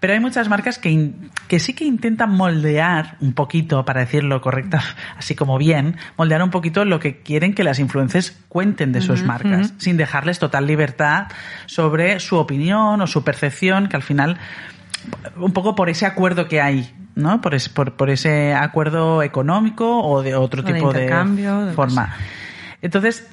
Pero 0.00 0.14
hay 0.14 0.20
muchas 0.20 0.48
marcas 0.48 0.78
que, 0.78 0.90
in- 0.90 1.30
que 1.46 1.60
sí 1.60 1.74
que 1.74 1.84
intentan 1.84 2.30
moldear 2.30 3.16
un 3.20 3.34
poquito, 3.34 3.84
para 3.84 4.00
decirlo 4.00 4.40
correcta, 4.40 4.82
así 5.16 5.36
como 5.36 5.58
bien, 5.58 5.96
moldear 6.16 6.42
un 6.42 6.50
poquito 6.50 6.84
lo 6.84 6.98
que 6.98 7.18
quieren 7.22 7.54
que 7.54 7.62
las 7.62 7.78
influencers 7.78 8.36
cuenten 8.48 8.90
de 8.92 9.00
sus 9.00 9.22
marcas, 9.22 9.72
sin 9.78 9.96
dejarles 9.96 10.40
total 10.40 10.66
libertad 10.66 11.28
sobre 11.66 12.18
su 12.18 12.36
opinión 12.36 13.00
o 13.00 13.06
su 13.06 13.22
percepción, 13.22 13.88
que 13.88 13.94
al 13.96 14.02
final 14.02 14.38
un 15.36 15.52
poco 15.52 15.74
por 15.76 15.88
ese 15.88 16.04
acuerdo 16.06 16.48
que 16.48 16.60
hay, 16.60 16.92
¿no? 17.14 17.40
Por, 17.40 17.54
es- 17.54 17.68
por, 17.68 17.92
por 17.94 18.10
ese 18.10 18.54
acuerdo 18.54 19.22
económico 19.22 20.00
o 20.02 20.22
de 20.22 20.34
otro 20.34 20.62
O 20.62 20.64
tipo 20.64 20.92
de, 20.92 21.06
de 21.66 21.72
forma. 21.74 22.16
Entonces, 22.82 23.28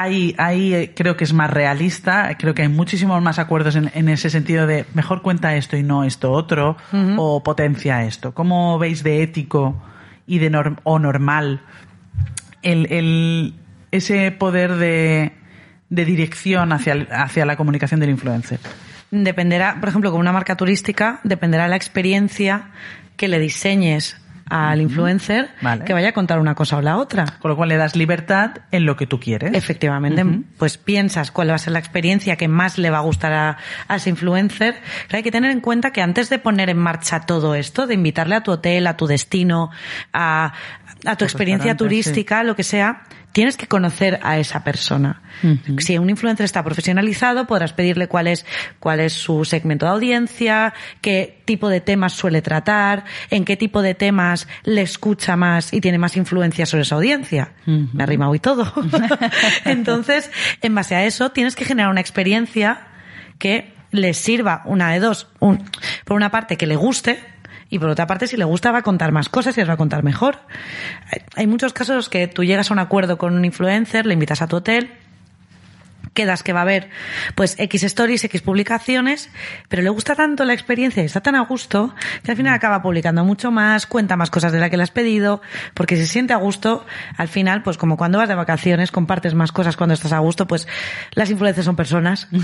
ahí, 0.00 0.34
ahí 0.38 0.74
eh, 0.74 0.92
creo 0.94 1.16
que 1.16 1.24
es 1.24 1.32
más 1.32 1.50
realista, 1.50 2.36
creo 2.38 2.54
que 2.54 2.62
hay 2.62 2.68
muchísimos 2.68 3.20
más 3.22 3.38
acuerdos 3.38 3.76
en, 3.76 3.90
en 3.94 4.08
ese 4.08 4.30
sentido 4.30 4.66
de 4.66 4.84
mejor 4.94 5.22
cuenta 5.22 5.56
esto 5.56 5.76
y 5.76 5.82
no 5.82 6.04
esto 6.04 6.30
otro, 6.32 6.76
o 7.16 7.42
potencia 7.42 8.04
esto. 8.04 8.32
¿Cómo 8.32 8.78
veis 8.78 9.02
de 9.02 9.22
ético 9.22 9.82
y 10.26 10.38
de 10.38 10.50
norm- 10.50 10.78
o 10.84 10.98
normal 10.98 11.60
el, 12.62 12.86
el- 12.92 13.54
ese 13.90 14.30
poder 14.32 14.74
de, 14.76 15.32
de 15.88 16.04
dirección 16.04 16.72
hacia, 16.72 17.06
hacia 17.10 17.44
la 17.46 17.56
comunicación 17.56 18.00
del 18.00 18.10
influencer? 18.10 18.60
Dependerá, 19.10 19.76
por 19.80 19.88
ejemplo, 19.88 20.10
con 20.10 20.20
una 20.20 20.32
marca 20.32 20.54
turística, 20.56 21.20
dependerá 21.24 21.66
la 21.68 21.76
experiencia 21.76 22.70
que 23.16 23.26
le 23.28 23.38
diseñes 23.38 24.20
al 24.50 24.80
influencer 24.80 25.50
Vale. 25.60 25.84
que 25.84 25.92
vaya 25.92 26.10
a 26.10 26.12
contar 26.12 26.38
una 26.38 26.54
cosa 26.54 26.76
o 26.78 26.82
la 26.82 26.96
otra. 26.96 27.24
Con 27.38 27.50
lo 27.50 27.56
cual 27.56 27.68
le 27.68 27.76
das 27.76 27.96
libertad 27.96 28.58
en 28.70 28.84
lo 28.84 28.96
que 28.96 29.06
tú 29.06 29.20
quieres. 29.20 29.54
Efectivamente, 29.54 30.24
pues 30.56 30.78
piensas 30.78 31.30
cuál 31.30 31.50
va 31.50 31.54
a 31.54 31.58
ser 31.58 31.72
la 31.72 31.78
experiencia 31.78 32.36
que 32.36 32.48
más 32.48 32.78
le 32.78 32.90
va 32.90 32.98
a 32.98 33.02
gustar 33.02 33.32
a, 33.32 33.58
a 33.86 33.96
ese 33.96 34.10
influencer. 34.10 34.76
Pero 35.06 35.16
hay 35.16 35.22
que 35.22 35.30
tener 35.30 35.50
en 35.50 35.60
cuenta 35.60 35.92
que 35.92 36.02
antes 36.02 36.30
de 36.30 36.38
poner 36.38 36.70
en 36.70 36.78
marcha 36.78 37.20
todo 37.20 37.54
esto, 37.54 37.86
de 37.86 37.94
invitarle 37.94 38.36
a 38.36 38.42
tu 38.42 38.52
hotel, 38.52 38.86
a 38.86 38.96
tu 38.96 39.06
destino, 39.06 39.70
a, 40.12 40.52
a 41.04 41.16
tu 41.16 41.24
experiencia 41.24 41.76
turística, 41.76 42.42
lo 42.42 42.56
que 42.56 42.64
sea, 42.64 43.02
tienes 43.32 43.56
que 43.56 43.66
conocer 43.66 44.18
a 44.22 44.38
esa 44.38 44.64
persona. 44.64 45.22
Si 45.78 45.96
un 45.98 46.10
influencer 46.10 46.44
está 46.44 46.64
profesionalizado, 46.64 47.46
podrás 47.46 47.72
pedirle 47.72 48.08
cuál 48.08 48.26
es, 48.26 48.44
cuál 48.80 49.00
es 49.00 49.12
su 49.12 49.44
segmento 49.44 49.86
de 49.86 49.92
audiencia, 49.92 50.74
qué 51.00 51.42
tipo 51.44 51.68
de 51.68 51.80
temas 51.80 52.12
suele 52.12 52.42
tratar, 52.42 53.04
en 53.30 53.44
qué 53.44 53.56
tipo 53.56 53.82
de 53.82 53.94
temas 53.94 54.48
le 54.64 54.82
escucha 54.82 55.36
más 55.36 55.72
y 55.72 55.80
tiene 55.80 55.98
más 55.98 56.16
influencia 56.16 56.66
sobre 56.66 56.82
esa 56.82 56.96
audiencia. 56.96 57.52
Me 57.66 58.02
ha 58.02 58.06
rimado 58.06 58.34
y 58.34 58.40
todo. 58.40 58.72
Entonces, 59.64 60.30
en 60.60 60.74
base 60.74 60.96
a 60.96 61.04
eso, 61.04 61.30
tienes 61.30 61.54
que 61.54 61.64
generar 61.64 61.90
una 61.90 62.00
experiencia 62.00 62.88
que 63.38 63.72
le 63.90 64.14
sirva 64.14 64.62
una 64.64 64.92
de 64.92 65.00
dos. 65.00 65.28
Un, 65.38 65.64
por 66.04 66.16
una 66.16 66.30
parte, 66.30 66.56
que 66.56 66.66
le 66.66 66.76
guste, 66.76 67.18
y 67.70 67.78
por 67.78 67.90
otra 67.90 68.06
parte, 68.06 68.26
si 68.26 68.36
le 68.36 68.44
gusta, 68.44 68.72
va 68.72 68.78
a 68.78 68.82
contar 68.82 69.12
más 69.12 69.28
cosas 69.28 69.56
y 69.56 69.60
les 69.60 69.68
va 69.68 69.74
a 69.74 69.76
contar 69.76 70.02
mejor. 70.02 70.38
Hay 71.36 71.46
muchos 71.46 71.72
casos 71.72 72.08
que 72.08 72.26
tú 72.26 72.44
llegas 72.44 72.70
a 72.70 72.74
un 72.74 72.78
acuerdo 72.78 73.18
con 73.18 73.34
un 73.34 73.44
influencer, 73.44 74.06
le 74.06 74.14
invitas 74.14 74.42
a 74.42 74.46
tu 74.46 74.56
hotel, 74.56 74.90
quedas 76.18 76.42
que 76.42 76.52
va 76.52 76.58
a 76.58 76.62
haber 76.62 76.90
pues 77.36 77.54
X 77.60 77.84
stories, 77.84 78.24
X 78.24 78.42
publicaciones, 78.42 79.30
pero 79.68 79.82
le 79.82 79.88
gusta 79.88 80.16
tanto 80.16 80.44
la 80.44 80.52
experiencia 80.52 81.00
y 81.00 81.06
está 81.06 81.20
tan 81.20 81.36
a 81.36 81.42
gusto 81.42 81.94
que 82.24 82.32
al 82.32 82.36
final 82.36 82.52
acaba 82.52 82.82
publicando 82.82 83.24
mucho 83.24 83.52
más, 83.52 83.86
cuenta 83.86 84.16
más 84.16 84.28
cosas 84.28 84.50
de 84.50 84.58
las 84.58 84.68
que 84.68 84.76
le 84.76 84.82
has 84.82 84.90
pedido, 84.90 85.40
porque 85.74 85.96
se 85.96 86.08
siente 86.08 86.32
a 86.32 86.38
gusto, 86.38 86.84
al 87.16 87.28
final, 87.28 87.62
pues 87.62 87.78
como 87.78 87.96
cuando 87.96 88.18
vas 88.18 88.28
de 88.28 88.34
vacaciones, 88.34 88.90
compartes 88.90 89.34
más 89.34 89.52
cosas 89.52 89.76
cuando 89.76 89.94
estás 89.94 90.12
a 90.12 90.18
gusto, 90.18 90.48
pues 90.48 90.66
las 91.12 91.30
influencias 91.30 91.64
son 91.64 91.76
personas. 91.76 92.26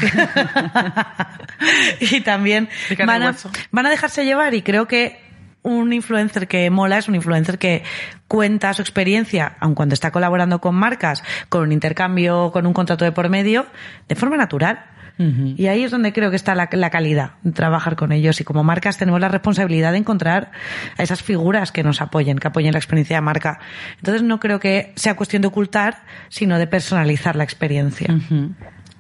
y 2.00 2.20
también 2.20 2.68
van 3.04 3.22
a, 3.24 3.34
van 3.72 3.86
a 3.86 3.90
dejarse 3.90 4.24
llevar 4.24 4.54
y 4.54 4.62
creo 4.62 4.86
que 4.86 5.23
un 5.64 5.92
influencer 5.92 6.46
que 6.46 6.70
mola 6.70 6.98
es 6.98 7.08
un 7.08 7.16
influencer 7.16 7.58
que 7.58 7.82
cuenta 8.28 8.72
su 8.74 8.82
experiencia, 8.82 9.56
aun 9.58 9.74
cuando 9.74 9.94
está 9.94 10.12
colaborando 10.12 10.60
con 10.60 10.74
marcas, 10.74 11.24
con 11.48 11.62
un 11.62 11.72
intercambio, 11.72 12.52
con 12.52 12.66
un 12.66 12.72
contrato 12.72 13.04
de 13.04 13.12
por 13.12 13.28
medio, 13.28 13.66
de 14.06 14.14
forma 14.14 14.36
natural. 14.36 14.84
Y 15.16 15.68
ahí 15.68 15.84
es 15.84 15.92
donde 15.92 16.12
creo 16.12 16.30
que 16.30 16.36
está 16.36 16.56
la, 16.56 16.68
la, 16.72 16.90
calidad, 16.90 17.34
trabajar 17.54 17.94
con 17.94 18.10
ellos. 18.10 18.40
Y 18.40 18.44
como 18.44 18.64
marcas 18.64 18.98
tenemos 18.98 19.20
la 19.20 19.28
responsabilidad 19.28 19.92
de 19.92 19.98
encontrar 19.98 20.50
a 20.98 21.04
esas 21.04 21.22
figuras 21.22 21.70
que 21.70 21.84
nos 21.84 22.02
apoyen, 22.02 22.36
que 22.36 22.48
apoyen 22.48 22.72
la 22.72 22.78
experiencia 22.78 23.18
de 23.18 23.20
marca. 23.20 23.60
Entonces 23.98 24.24
no 24.24 24.40
creo 24.40 24.58
que 24.58 24.92
sea 24.96 25.14
cuestión 25.14 25.42
de 25.42 25.48
ocultar, 25.48 26.02
sino 26.30 26.58
de 26.58 26.66
personalizar 26.66 27.36
la 27.36 27.44
experiencia. 27.44 28.12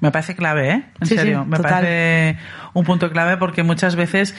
Me 0.00 0.10
parece 0.10 0.34
clave, 0.34 0.70
¿eh? 0.70 0.82
En 1.00 1.06
serio, 1.06 1.44
me 1.44 1.58
parece 1.58 2.38
un 2.74 2.84
punto 2.84 3.10
clave 3.10 3.36
porque 3.36 3.62
muchas 3.62 3.96
veces 3.96 4.34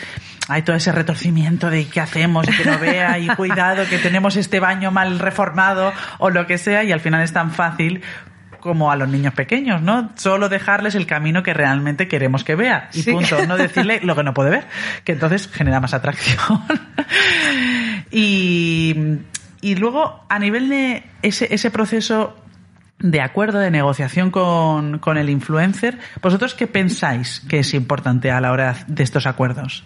hay 0.47 0.61
todo 0.61 0.75
ese 0.75 0.91
retorcimiento 0.91 1.69
de 1.69 1.87
qué 1.87 2.01
hacemos, 2.01 2.45
que 2.45 2.65
no 2.65 2.77
vea 2.77 3.17
y 3.17 3.27
cuidado 3.27 3.87
que 3.89 3.97
tenemos 3.97 4.35
este 4.35 4.59
baño 4.59 4.91
mal 4.91 5.17
reformado 5.17 5.93
o 6.19 6.29
lo 6.29 6.45
que 6.45 6.57
sea 6.57 6.83
y 6.83 6.91
al 6.91 6.99
final 6.99 7.23
es 7.23 7.33
tan 7.33 7.51
fácil 7.51 8.03
como 8.65 8.91
a 8.91 8.95
los 8.95 9.07
niños 9.07 9.33
pequeños, 9.33 9.81
¿no? 9.81 10.11
Solo 10.15 10.49
dejarles 10.49 10.95
el 10.95 11.05
camino 11.05 11.43
que 11.43 11.53
realmente 11.53 12.07
queremos 12.07 12.43
que 12.43 12.55
vea 12.55 12.89
y 12.93 13.03
punto, 13.03 13.45
no 13.45 13.57
decirle 13.57 13.99
lo 14.01 14.15
que 14.15 14.23
no 14.23 14.33
puede 14.33 14.49
ver, 14.49 14.67
que 15.03 15.11
entonces 15.11 15.47
genera 15.47 15.79
más 15.79 15.93
atracción. 15.93 16.63
y, 18.11 19.19
y 19.61 19.75
luego, 19.75 20.25
a 20.29 20.39
nivel 20.39 20.69
de 20.69 21.03
ese, 21.21 21.53
ese 21.53 21.69
proceso 21.69 22.35
de 22.99 23.21
acuerdo, 23.21 23.59
de 23.59 23.71
negociación 23.71 24.31
con, 24.31 24.99
con 24.99 25.17
el 25.17 25.29
influencer, 25.29 25.99
¿vosotros 26.21 26.53
qué 26.53 26.67
pensáis 26.67 27.41
que 27.49 27.59
es 27.59 27.73
importante 27.73 28.31
a 28.31 28.39
la 28.41 28.51
hora 28.51 28.75
de 28.87 29.03
estos 29.03 29.27
acuerdos? 29.27 29.83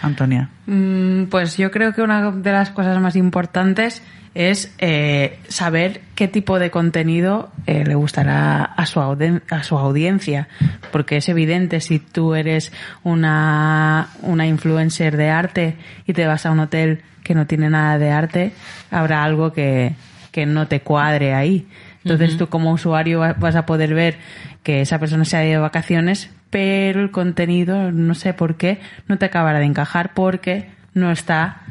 Antonia. 0.00 0.48
Mm, 0.66 1.24
pues 1.24 1.56
yo 1.56 1.70
creo 1.70 1.92
que 1.92 2.02
una 2.02 2.30
de 2.30 2.52
las 2.52 2.70
cosas 2.70 3.00
más 3.00 3.16
importantes 3.16 4.02
es 4.34 4.74
eh, 4.78 5.38
saber 5.48 6.00
qué 6.14 6.26
tipo 6.26 6.58
de 6.58 6.70
contenido 6.70 7.50
eh, 7.66 7.84
le 7.84 7.94
gustará 7.94 8.64
a 8.64 8.86
su, 8.86 9.00
a 9.00 9.62
su 9.62 9.78
audiencia, 9.78 10.48
porque 10.90 11.18
es 11.18 11.28
evidente 11.28 11.80
si 11.80 11.98
tú 11.98 12.34
eres 12.34 12.72
una, 13.02 14.08
una 14.22 14.46
influencer 14.46 15.16
de 15.16 15.30
arte 15.30 15.76
y 16.06 16.14
te 16.14 16.26
vas 16.26 16.46
a 16.46 16.50
un 16.50 16.60
hotel 16.60 17.02
que 17.22 17.34
no 17.34 17.46
tiene 17.46 17.68
nada 17.68 17.98
de 17.98 18.10
arte, 18.10 18.52
habrá 18.90 19.22
algo 19.22 19.52
que, 19.52 19.94
que 20.32 20.46
no 20.46 20.66
te 20.66 20.80
cuadre 20.80 21.34
ahí. 21.34 21.68
Entonces 22.04 22.36
tú 22.36 22.48
como 22.48 22.72
usuario 22.72 23.20
vas 23.20 23.56
a 23.56 23.66
poder 23.66 23.94
ver 23.94 24.16
que 24.62 24.80
esa 24.80 24.98
persona 24.98 25.24
se 25.24 25.36
ha 25.36 25.44
ido 25.44 25.54
de 25.54 25.58
vacaciones, 25.58 26.30
pero 26.50 27.00
el 27.00 27.10
contenido, 27.10 27.92
no 27.92 28.14
sé 28.14 28.34
por 28.34 28.56
qué, 28.56 28.80
no 29.08 29.18
te 29.18 29.26
acabará 29.26 29.60
de 29.60 29.66
encajar 29.66 30.12
porque 30.14 30.68
no 30.94 31.10
está 31.10 31.62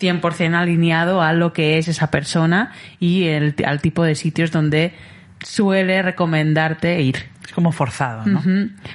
100% 0.00 0.54
alineado 0.54 1.22
a 1.22 1.32
lo 1.32 1.52
que 1.52 1.78
es 1.78 1.88
esa 1.88 2.10
persona 2.10 2.72
y 2.98 3.24
el, 3.24 3.54
al 3.66 3.80
tipo 3.80 4.02
de 4.02 4.14
sitios 4.14 4.50
donde 4.50 4.94
suele 5.44 6.02
recomendarte 6.02 7.00
ir. 7.02 7.16
Es 7.44 7.52
como 7.52 7.72
forzado, 7.72 8.24
¿no? 8.26 8.42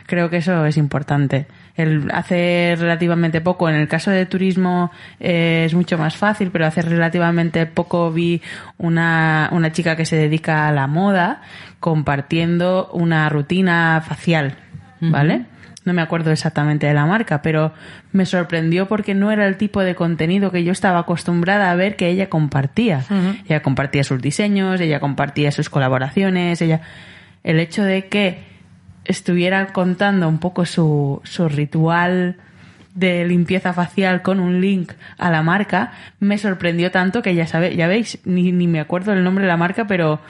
Creo 0.05 0.29
que 0.29 0.37
eso 0.37 0.65
es 0.65 0.77
importante. 0.77 1.45
El, 1.75 2.09
hace 2.13 2.75
relativamente 2.77 3.41
poco, 3.41 3.69
en 3.69 3.75
el 3.75 3.87
caso 3.87 4.09
de 4.11 4.25
turismo 4.25 4.91
eh, 5.19 5.63
es 5.65 5.73
mucho 5.73 5.97
más 5.97 6.15
fácil, 6.15 6.51
pero 6.51 6.65
hace 6.65 6.81
relativamente 6.81 7.65
poco 7.65 8.11
vi 8.11 8.41
una, 8.77 9.49
una 9.51 9.71
chica 9.71 9.95
que 9.95 10.05
se 10.05 10.15
dedica 10.15 10.67
a 10.67 10.71
la 10.71 10.87
moda 10.87 11.41
compartiendo 11.79 12.89
una 12.93 13.27
rutina 13.29 14.01
facial, 14.07 14.55
¿vale? 15.01 15.45
No 15.85 15.93
me 15.93 16.01
acuerdo 16.01 16.31
exactamente 16.31 16.87
de 16.87 16.95
la 16.95 17.05
marca, 17.05 17.43
pero 17.43 17.71
me 18.11 18.25
sorprendió 18.25 18.87
porque 18.87 19.13
no 19.13 19.31
era 19.31 19.45
el 19.45 19.55
tipo 19.55 19.81
de 19.81 19.93
contenido 19.93 20.51
que 20.51 20.63
yo 20.63 20.71
estaba 20.71 20.99
acostumbrada 20.99 21.69
a 21.69 21.75
ver 21.75 21.95
que 21.95 22.09
ella 22.09 22.27
compartía. 22.27 23.03
Ella 23.47 23.61
compartía 23.61 24.03
sus 24.03 24.19
diseños, 24.19 24.81
ella 24.81 24.99
compartía 24.99 25.51
sus 25.51 25.69
colaboraciones, 25.69 26.59
ella 26.63 26.81
el 27.43 27.59
hecho 27.59 27.83
de 27.83 28.07
que 28.07 28.39
estuviera 29.05 29.67
contando 29.67 30.27
un 30.27 30.39
poco 30.39 30.65
su, 30.65 31.21
su 31.23 31.47
ritual 31.47 32.37
de 32.95 33.25
limpieza 33.25 33.73
facial 33.73 34.21
con 34.21 34.39
un 34.39 34.61
link 34.61 34.93
a 35.17 35.29
la 35.29 35.43
marca 35.43 35.91
me 36.19 36.37
sorprendió 36.37 36.91
tanto 36.91 37.21
que 37.21 37.35
ya 37.35 37.45
sabe, 37.45 37.75
ya 37.75 37.87
veis, 37.87 38.19
ni, 38.23 38.51
ni 38.51 38.67
me 38.67 38.79
acuerdo 38.79 39.11
el 39.13 39.23
nombre 39.23 39.43
de 39.43 39.49
la 39.49 39.57
marca, 39.57 39.85
pero 39.85 40.21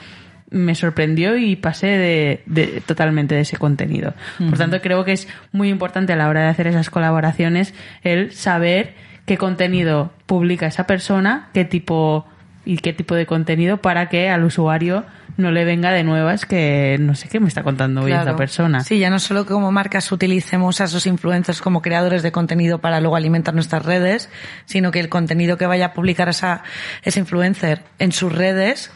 me 0.50 0.74
sorprendió 0.74 1.36
y 1.36 1.56
pasé 1.56 1.86
de, 1.86 2.42
de 2.46 2.82
totalmente 2.84 3.34
de 3.34 3.42
ese 3.42 3.56
contenido. 3.56 4.14
Por 4.38 4.56
tanto, 4.58 4.80
creo 4.80 5.04
que 5.04 5.12
es 5.12 5.28
muy 5.52 5.68
importante 5.68 6.12
a 6.12 6.16
la 6.16 6.28
hora 6.28 6.42
de 6.42 6.48
hacer 6.48 6.66
esas 6.68 6.90
colaboraciones 6.90 7.74
el 8.02 8.32
saber 8.32 8.94
qué 9.26 9.38
contenido 9.38 10.12
publica 10.26 10.66
esa 10.66 10.86
persona, 10.86 11.48
qué 11.52 11.64
tipo 11.64 12.26
y 12.64 12.78
qué 12.78 12.92
tipo 12.92 13.14
de 13.14 13.26
contenido 13.26 13.78
para 13.78 14.08
que 14.08 14.28
al 14.28 14.44
usuario 14.44 15.04
no 15.36 15.50
le 15.50 15.64
venga 15.64 15.92
de 15.92 16.02
nuevas 16.02 16.46
que 16.46 16.96
no 17.00 17.14
sé 17.14 17.28
qué 17.28 17.40
me 17.40 17.48
está 17.48 17.62
contando 17.62 18.02
hoy 18.02 18.12
esta 18.12 18.36
persona. 18.36 18.80
Sí, 18.80 18.98
ya 18.98 19.10
no 19.10 19.18
solo 19.18 19.46
como 19.46 19.70
marcas 19.72 20.10
utilicemos 20.10 20.80
a 20.80 20.84
esos 20.84 21.06
influencers 21.06 21.60
como 21.60 21.82
creadores 21.82 22.22
de 22.22 22.32
contenido 22.32 22.80
para 22.80 23.00
luego 23.00 23.16
alimentar 23.16 23.54
nuestras 23.54 23.84
redes, 23.84 24.30
sino 24.64 24.90
que 24.90 25.00
el 25.00 25.08
contenido 25.08 25.56
que 25.56 25.66
vaya 25.66 25.86
a 25.86 25.92
publicar 25.92 26.28
esa, 26.28 26.62
ese 27.02 27.20
influencer 27.20 27.82
en 27.98 28.12
sus 28.12 28.32
redes 28.32 28.90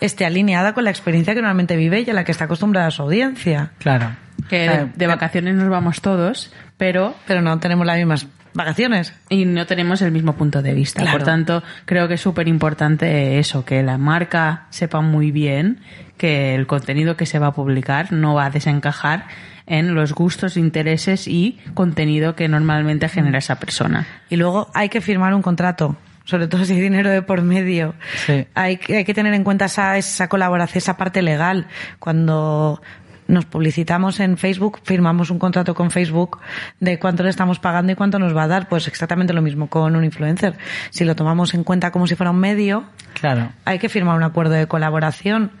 esté 0.00 0.24
alineada 0.24 0.74
con 0.74 0.84
la 0.84 0.90
experiencia 0.90 1.34
que 1.34 1.40
normalmente 1.40 1.76
vive 1.76 2.04
y 2.06 2.10
a 2.10 2.14
la 2.14 2.24
que 2.24 2.32
está 2.32 2.44
acostumbrada 2.44 2.90
su 2.90 3.02
audiencia. 3.02 3.72
Claro. 3.78 4.16
Que 4.48 4.88
de, 4.94 5.06
vacaciones 5.06 5.54
nos 5.54 5.68
vamos 5.68 6.00
todos, 6.00 6.52
pero... 6.76 7.14
Pero 7.26 7.42
no 7.42 7.58
tenemos 7.58 7.86
las 7.86 7.98
mismas 7.98 8.26
vacaciones. 8.60 9.14
Y 9.28 9.44
no 9.44 9.66
tenemos 9.66 10.02
el 10.02 10.12
mismo 10.12 10.34
punto 10.34 10.62
de 10.62 10.74
vista. 10.74 11.10
Por 11.10 11.22
tanto, 11.22 11.62
creo 11.86 12.08
que 12.08 12.14
es 12.14 12.20
súper 12.20 12.48
importante 12.48 13.38
eso, 13.38 13.64
que 13.64 13.82
la 13.82 13.98
marca 13.98 14.66
sepa 14.70 15.00
muy 15.00 15.30
bien 15.30 15.80
que 16.16 16.54
el 16.54 16.66
contenido 16.66 17.16
que 17.16 17.26
se 17.26 17.38
va 17.38 17.48
a 17.48 17.52
publicar 17.54 18.12
no 18.12 18.34
va 18.34 18.46
a 18.46 18.50
desencajar 18.50 19.26
en 19.66 19.94
los 19.94 20.12
gustos, 20.12 20.56
intereses 20.56 21.26
y 21.26 21.58
contenido 21.74 22.34
que 22.34 22.48
normalmente 22.48 23.08
genera 23.08 23.38
esa 23.38 23.58
persona. 23.58 24.06
Y 24.28 24.36
luego 24.36 24.70
hay 24.74 24.88
que 24.88 25.00
firmar 25.00 25.34
un 25.34 25.42
contrato 25.42 25.96
sobre 26.24 26.46
todo 26.46 26.64
si 26.64 26.74
hay 26.74 26.80
dinero 26.80 27.10
de 27.10 27.22
por 27.22 27.42
medio. 27.42 27.94
Sí. 28.24 28.46
Hay, 28.54 28.76
que, 28.76 28.98
hay 28.98 29.04
que 29.04 29.14
tener 29.14 29.34
en 29.34 29.42
cuenta 29.42 29.64
esa, 29.64 29.96
esa 29.96 30.28
colaboración, 30.28 30.78
esa 30.78 30.96
parte 30.96 31.22
legal. 31.22 31.66
Cuando 31.98 32.80
nos 33.30 33.46
publicitamos 33.46 34.20
en 34.20 34.36
Facebook, 34.36 34.80
firmamos 34.82 35.30
un 35.30 35.38
contrato 35.38 35.74
con 35.74 35.90
Facebook 35.90 36.38
de 36.80 36.98
cuánto 36.98 37.22
le 37.22 37.30
estamos 37.30 37.58
pagando 37.58 37.92
y 37.92 37.94
cuánto 37.94 38.18
nos 38.18 38.36
va 38.36 38.42
a 38.42 38.48
dar. 38.48 38.68
Pues 38.68 38.88
exactamente 38.88 39.32
lo 39.32 39.42
mismo 39.42 39.68
con 39.68 39.96
un 39.96 40.04
influencer. 40.04 40.58
Si 40.90 41.04
lo 41.04 41.14
tomamos 41.16 41.54
en 41.54 41.64
cuenta 41.64 41.92
como 41.92 42.06
si 42.06 42.16
fuera 42.16 42.30
un 42.30 42.40
medio, 42.40 42.84
claro. 43.14 43.52
hay 43.64 43.78
que 43.78 43.88
firmar 43.88 44.16
un 44.16 44.24
acuerdo 44.24 44.54
de 44.54 44.66
colaboración 44.66 45.52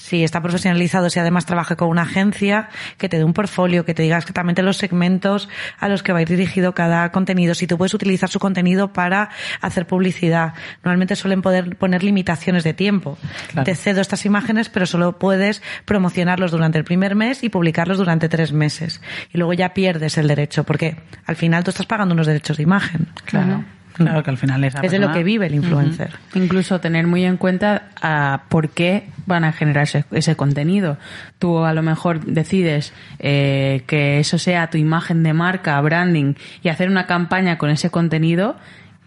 si 0.00 0.24
está 0.24 0.40
profesionalizado, 0.40 1.10
si 1.10 1.20
además 1.20 1.44
trabaja 1.44 1.76
con 1.76 1.88
una 1.88 2.02
agencia, 2.02 2.70
que 2.96 3.08
te 3.08 3.18
dé 3.18 3.24
un 3.24 3.34
portfolio, 3.34 3.84
que 3.84 3.94
te 3.94 4.02
diga 4.02 4.16
exactamente 4.16 4.62
los 4.62 4.78
segmentos 4.78 5.48
a 5.78 5.88
los 5.88 6.02
que 6.02 6.12
va 6.12 6.20
a 6.20 6.22
ir 6.22 6.28
dirigido 6.28 6.74
cada 6.74 7.12
contenido, 7.12 7.54
si 7.54 7.66
tú 7.66 7.76
puedes 7.76 7.92
utilizar 7.92 8.30
su 8.30 8.40
contenido 8.40 8.92
para 8.92 9.28
hacer 9.60 9.86
publicidad. 9.86 10.54
Normalmente 10.82 11.16
suelen 11.16 11.42
poder 11.42 11.76
poner 11.76 12.02
limitaciones 12.02 12.64
de 12.64 12.72
tiempo. 12.72 13.18
Claro. 13.52 13.64
Te 13.64 13.74
cedo 13.74 14.00
estas 14.00 14.24
imágenes, 14.24 14.70
pero 14.70 14.86
solo 14.86 15.18
puedes 15.18 15.62
promocionarlos 15.84 16.50
durante 16.50 16.78
el 16.78 16.84
primer 16.84 17.14
mes 17.14 17.44
y 17.44 17.50
publicarlos 17.50 17.98
durante 17.98 18.28
tres 18.28 18.52
meses. 18.52 19.02
Y 19.32 19.38
luego 19.38 19.52
ya 19.52 19.74
pierdes 19.74 20.16
el 20.16 20.28
derecho, 20.28 20.64
porque 20.64 20.96
al 21.26 21.36
final 21.36 21.62
tú 21.62 21.70
estás 21.70 21.86
pagando 21.86 22.14
unos 22.14 22.26
derechos 22.26 22.56
de 22.56 22.62
imagen. 22.62 23.08
Claro. 23.26 23.64
Claro 24.04 24.22
que 24.22 24.30
al 24.30 24.38
final 24.38 24.64
esa 24.64 24.80
Es 24.80 24.92
de 24.92 24.98
lo 24.98 25.12
que 25.12 25.22
vive 25.22 25.46
el 25.46 25.54
influencer. 25.54 26.12
Incluso 26.34 26.80
tener 26.80 27.06
muy 27.06 27.24
en 27.24 27.36
cuenta 27.36 27.90
a 28.00 28.44
por 28.48 28.70
qué 28.70 29.08
van 29.26 29.44
a 29.44 29.52
generar 29.52 29.84
ese, 29.84 30.04
ese 30.10 30.36
contenido. 30.36 30.96
Tú 31.38 31.64
a 31.64 31.74
lo 31.74 31.82
mejor 31.82 32.24
decides 32.24 32.94
eh, 33.18 33.82
que 33.86 34.18
eso 34.18 34.38
sea 34.38 34.70
tu 34.70 34.78
imagen 34.78 35.22
de 35.22 35.34
marca, 35.34 35.80
branding, 35.80 36.34
y 36.62 36.68
hacer 36.68 36.88
una 36.88 37.06
campaña 37.06 37.58
con 37.58 37.68
ese 37.68 37.90
contenido 37.90 38.56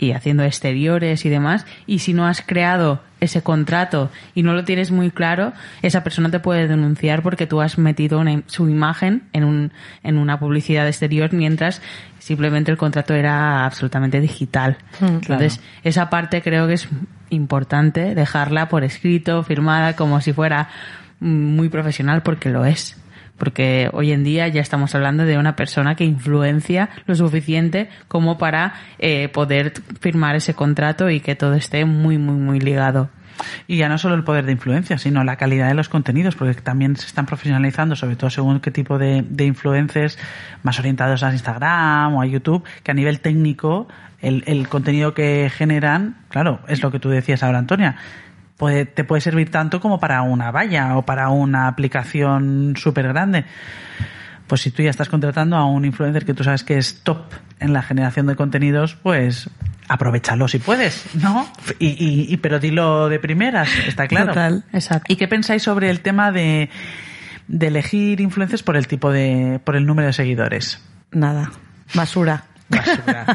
y 0.03 0.11
haciendo 0.11 0.43
exteriores 0.43 1.25
y 1.25 1.29
demás, 1.29 1.65
y 1.87 1.99
si 1.99 2.13
no 2.13 2.27
has 2.27 2.41
creado 2.41 3.01
ese 3.19 3.41
contrato 3.41 4.11
y 4.35 4.43
no 4.43 4.53
lo 4.53 4.65
tienes 4.65 4.91
muy 4.91 5.09
claro, 5.09 5.53
esa 5.81 6.03
persona 6.03 6.29
te 6.29 6.39
puede 6.39 6.67
denunciar 6.67 7.23
porque 7.23 7.47
tú 7.47 7.61
has 7.61 7.77
metido 7.77 8.19
una 8.19 8.43
su 8.47 8.67
imagen 8.69 9.23
en, 9.31 9.45
un, 9.45 9.71
en 10.03 10.17
una 10.17 10.39
publicidad 10.39 10.87
exterior 10.87 11.31
mientras 11.31 11.81
simplemente 12.19 12.71
el 12.71 12.77
contrato 12.77 13.13
era 13.13 13.65
absolutamente 13.65 14.19
digital. 14.19 14.77
Entonces, 15.01 15.61
esa 15.83 16.09
parte 16.09 16.41
creo 16.41 16.67
que 16.67 16.73
es 16.73 16.87
importante 17.29 18.13
dejarla 18.13 18.69
por 18.69 18.83
escrito, 18.83 19.43
firmada, 19.43 19.95
como 19.95 20.21
si 20.21 20.33
fuera 20.33 20.69
mm, 21.19 21.55
muy 21.55 21.69
profesional, 21.69 22.23
porque 22.23 22.49
lo 22.49 22.65
es. 22.65 22.97
Porque 23.43 23.89
hoy 23.91 24.13
en 24.13 24.23
día 24.23 24.47
ya 24.47 24.61
estamos 24.61 24.95
hablando 24.95 25.25
de 25.25 25.37
una 25.37 25.57
persona 25.57 25.95
que 25.95 26.05
influencia 26.05 26.87
lo 27.07 27.13
suficiente 27.13 27.89
como 28.07 28.37
para 28.37 28.75
eh, 28.99 29.27
poder 29.27 29.73
firmar 29.99 30.37
ese 30.37 30.53
contrato 30.53 31.09
y 31.09 31.19
que 31.19 31.35
todo 31.35 31.53
esté 31.53 31.83
muy, 31.83 32.17
muy, 32.17 32.35
muy 32.35 32.61
ligado. 32.61 33.09
Y 33.67 33.75
ya 33.75 33.89
no 33.89 33.97
solo 33.97 34.15
el 34.15 34.23
poder 34.23 34.45
de 34.45 34.53
influencia, 34.53 34.97
sino 34.97 35.25
la 35.25 35.35
calidad 35.35 35.67
de 35.67 35.73
los 35.73 35.89
contenidos, 35.89 36.35
porque 36.37 36.53
también 36.61 36.95
se 36.95 37.05
están 37.05 37.25
profesionalizando, 37.25 37.97
sobre 37.97 38.15
todo 38.15 38.29
según 38.29 38.61
qué 38.61 38.71
tipo 38.71 38.97
de, 38.97 39.25
de 39.27 39.43
influencers 39.43 40.17
más 40.61 40.79
orientados 40.79 41.21
a 41.21 41.33
Instagram 41.33 42.15
o 42.15 42.21
a 42.21 42.25
YouTube, 42.25 42.63
que 42.81 42.91
a 42.91 42.93
nivel 42.93 43.19
técnico 43.19 43.89
el, 44.21 44.45
el 44.47 44.69
contenido 44.69 45.13
que 45.13 45.51
generan, 45.53 46.15
claro, 46.29 46.61
es 46.69 46.81
lo 46.81 46.91
que 46.91 46.99
tú 47.01 47.09
decías 47.09 47.43
ahora, 47.43 47.57
Antonia, 47.57 47.97
puede, 48.57 48.85
te 48.85 49.03
puede 49.03 49.21
servir 49.21 49.51
tanto 49.51 49.79
como 49.79 49.99
para 49.99 50.21
una 50.21 50.51
valla 50.51 50.97
o 50.97 51.05
para 51.05 51.29
una 51.29 51.67
aplicación 51.67 52.73
súper 52.77 53.07
grande. 53.07 53.45
Pues 54.47 54.61
si 54.61 54.71
tú 54.71 54.83
ya 54.83 54.89
estás 54.89 55.09
contratando 55.09 55.55
a 55.55 55.65
un 55.65 55.85
influencer 55.85 56.25
que 56.25 56.33
tú 56.33 56.43
sabes 56.43 56.63
que 56.63 56.77
es 56.77 57.01
top 57.03 57.31
en 57.59 57.71
la 57.73 57.81
generación 57.81 58.27
de 58.27 58.35
contenidos, 58.35 58.95
pues 58.95 59.49
aprovechalo 59.87 60.47
si 60.47 60.59
puedes, 60.59 61.05
¿no? 61.15 61.47
Y, 61.79 61.87
y, 61.87 62.25
y- 62.33 62.37
pero 62.37 62.59
dilo 62.59 63.09
de 63.09 63.19
primeras, 63.19 63.69
está 63.87 64.07
claro. 64.07 64.27
Total. 64.27 64.63
Exacto. 64.73 65.11
¿Y 65.11 65.15
qué 65.15 65.27
pensáis 65.27 65.63
sobre 65.63 65.89
el 65.89 66.01
tema 66.01 66.31
de, 66.31 66.69
de 67.47 67.67
elegir 67.67 68.19
influencers 68.21 68.63
por 68.63 68.75
el 68.75 68.87
tipo 68.87 69.11
de, 69.11 69.59
por 69.63 69.75
el 69.75 69.85
número 69.85 70.07
de 70.07 70.13
seguidores? 70.13 70.81
Nada. 71.11 71.51
Basura. 71.93 72.43
Basura. 72.75 73.25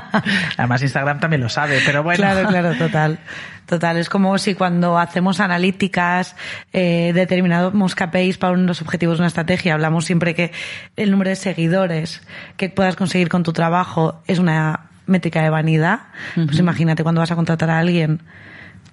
Además 0.56 0.82
Instagram 0.82 1.20
también 1.20 1.42
lo 1.42 1.48
sabe, 1.48 1.80
pero 1.84 2.02
bueno. 2.02 2.18
Claro, 2.18 2.48
claro, 2.48 2.74
total. 2.76 3.18
Total, 3.66 3.98
es 3.98 4.08
como 4.08 4.38
si 4.38 4.54
cuando 4.54 4.98
hacemos 4.98 5.40
analíticas, 5.40 6.36
eh, 6.72 7.12
determinamos 7.14 7.94
KPIs 7.94 8.38
para 8.38 8.56
los 8.56 8.80
objetivos 8.80 9.18
de 9.18 9.22
una 9.22 9.28
estrategia, 9.28 9.74
hablamos 9.74 10.06
siempre 10.06 10.34
que 10.34 10.52
el 10.96 11.10
número 11.10 11.28
de 11.28 11.36
seguidores 11.36 12.22
que 12.56 12.70
puedas 12.70 12.96
conseguir 12.96 13.28
con 13.28 13.42
tu 13.42 13.52
trabajo 13.52 14.22
es 14.26 14.38
una 14.38 14.88
métrica 15.04 15.42
de 15.42 15.50
vanidad. 15.50 16.00
Pues 16.34 16.58
imagínate 16.58 17.02
cuando 17.02 17.20
vas 17.20 17.30
a 17.30 17.36
contratar 17.36 17.68
a 17.68 17.78
alguien 17.78 18.20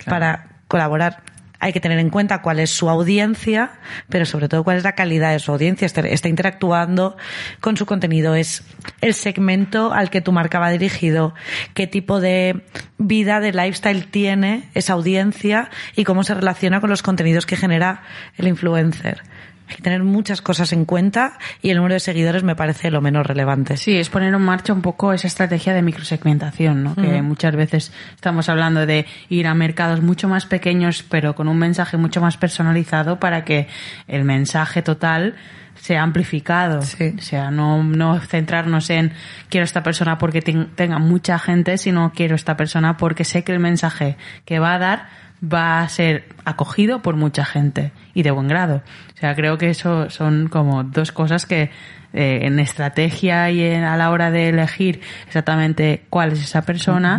para 0.05 0.47
colaborar. 0.67 1.21
Hay 1.59 1.73
que 1.73 1.79
tener 1.79 1.99
en 1.99 2.09
cuenta 2.09 2.41
cuál 2.41 2.59
es 2.59 2.71
su 2.71 2.89
audiencia, 2.89 3.79
pero 4.09 4.25
sobre 4.25 4.49
todo 4.49 4.63
cuál 4.63 4.77
es 4.77 4.83
la 4.83 4.93
calidad 4.93 5.31
de 5.31 5.39
su 5.39 5.51
audiencia. 5.51 5.85
Está, 5.85 6.01
está 6.01 6.29
interactuando 6.29 7.17
con 7.61 7.77
su 7.77 7.85
contenido. 7.85 8.35
Es 8.35 8.63
el 9.01 9.13
segmento 9.13 9.93
al 9.93 10.09
que 10.09 10.21
tu 10.21 10.31
marca 10.31 10.59
va 10.59 10.69
dirigido, 10.69 11.33
qué 11.73 11.87
tipo 11.87 12.19
de 12.19 12.63
vida, 12.97 13.39
de 13.39 13.51
lifestyle 13.51 14.07
tiene 14.07 14.69
esa 14.73 14.93
audiencia 14.93 15.69
y 15.95 16.03
cómo 16.03 16.23
se 16.23 16.33
relaciona 16.33 16.81
con 16.81 16.89
los 16.89 17.03
contenidos 17.03 17.45
que 17.45 17.55
genera 17.55 18.03
el 18.37 18.47
influencer. 18.47 19.21
Hay 19.67 19.77
que 19.77 19.81
tener 19.81 20.03
muchas 20.03 20.41
cosas 20.41 20.71
en 20.73 20.85
cuenta 20.85 21.37
y 21.61 21.71
el 21.71 21.77
número 21.77 21.93
de 21.95 21.99
seguidores 21.99 22.43
me 22.43 22.55
parece 22.55 22.91
lo 22.91 23.01
menos 23.01 23.25
relevante. 23.25 23.77
Sí, 23.77 23.97
es 23.97 24.09
poner 24.09 24.33
en 24.33 24.41
marcha 24.41 24.73
un 24.73 24.81
poco 24.81 25.11
esa 25.13 25.27
estrategia 25.27 25.73
de 25.73 25.81
microsegmentación, 25.81 26.83
¿no? 26.83 26.95
Que 26.95 27.21
muchas 27.21 27.55
veces 27.55 27.91
estamos 28.15 28.47
hablando 28.49 28.85
de 28.85 29.05
ir 29.29 29.47
a 29.47 29.53
mercados 29.55 30.01
mucho 30.01 30.27
más 30.27 30.45
pequeños, 30.45 31.03
pero 31.09 31.33
con 31.35 31.47
un 31.47 31.57
mensaje 31.57 31.97
mucho 31.97 32.21
más 32.21 32.37
personalizado 32.37 33.19
para 33.19 33.43
que 33.43 33.67
el 34.07 34.23
mensaje 34.23 34.81
total 34.81 35.35
sea 35.75 36.03
amplificado. 36.03 36.81
Sí. 36.83 37.13
O 37.17 37.21
sea, 37.21 37.51
no, 37.51 37.83
no 37.83 38.19
centrarnos 38.21 38.89
en 38.89 39.11
quiero 39.49 39.65
esta 39.65 39.83
persona 39.83 40.17
porque 40.17 40.41
ten- 40.41 40.69
tenga 40.75 40.99
mucha 40.99 41.37
gente, 41.37 41.77
sino 41.77 42.13
quiero 42.15 42.35
esta 42.35 42.55
persona 42.55 42.97
porque 42.97 43.23
sé 43.25 43.43
que 43.43 43.51
el 43.51 43.59
mensaje 43.59 44.15
que 44.45 44.59
va 44.59 44.75
a 44.75 44.79
dar 44.79 45.24
va 45.51 45.81
a 45.81 45.89
ser 45.89 46.25
acogido 46.45 47.01
por 47.01 47.15
mucha 47.15 47.45
gente 47.45 47.91
y 48.13 48.23
de 48.23 48.31
buen 48.31 48.47
grado. 48.47 48.81
O 49.15 49.17
sea, 49.17 49.35
creo 49.35 49.57
que 49.57 49.69
eso 49.69 50.09
son 50.09 50.47
como 50.49 50.83
dos 50.83 51.11
cosas 51.11 51.45
que 51.45 51.69
eh, 52.13 52.39
en 52.43 52.59
estrategia 52.59 53.51
y 53.51 53.61
en- 53.61 53.83
a 53.83 53.97
la 53.97 54.09
hora 54.09 54.31
de 54.31 54.49
elegir 54.49 55.01
exactamente 55.27 56.03
cuál 56.09 56.31
es 56.31 56.41
esa 56.41 56.61
persona 56.63 57.17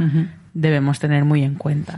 debemos 0.54 0.98
tener 1.00 1.24
muy 1.24 1.42
en 1.44 1.54
cuenta. 1.54 1.94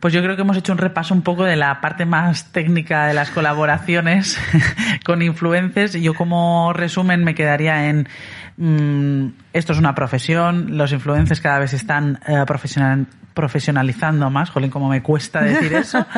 Pues 0.00 0.14
yo 0.14 0.22
creo 0.22 0.36
que 0.36 0.42
hemos 0.42 0.56
hecho 0.56 0.70
un 0.72 0.78
repaso 0.78 1.12
un 1.12 1.22
poco 1.22 1.42
de 1.44 1.56
la 1.56 1.80
parte 1.80 2.06
más 2.06 2.52
técnica 2.52 3.06
de 3.06 3.14
las 3.14 3.30
colaboraciones 3.30 4.38
con 5.04 5.22
influencers. 5.22 5.94
Y 5.96 6.02
Yo 6.02 6.14
como 6.14 6.72
resumen 6.72 7.24
me 7.24 7.34
quedaría 7.34 7.88
en 7.88 8.08
mm, 8.56 9.32
esto 9.52 9.72
es 9.72 9.78
una 9.78 9.94
profesión, 9.96 10.76
los 10.78 10.92
influencers 10.92 11.40
cada 11.40 11.58
vez 11.58 11.72
están 11.72 12.20
eh, 12.28 12.44
profesional- 12.46 13.06
profesionalizando 13.34 14.30
más, 14.30 14.50
jolín, 14.50 14.70
como 14.70 14.88
me 14.88 15.02
cuesta 15.02 15.40
decir 15.42 15.72
eso. 15.74 16.04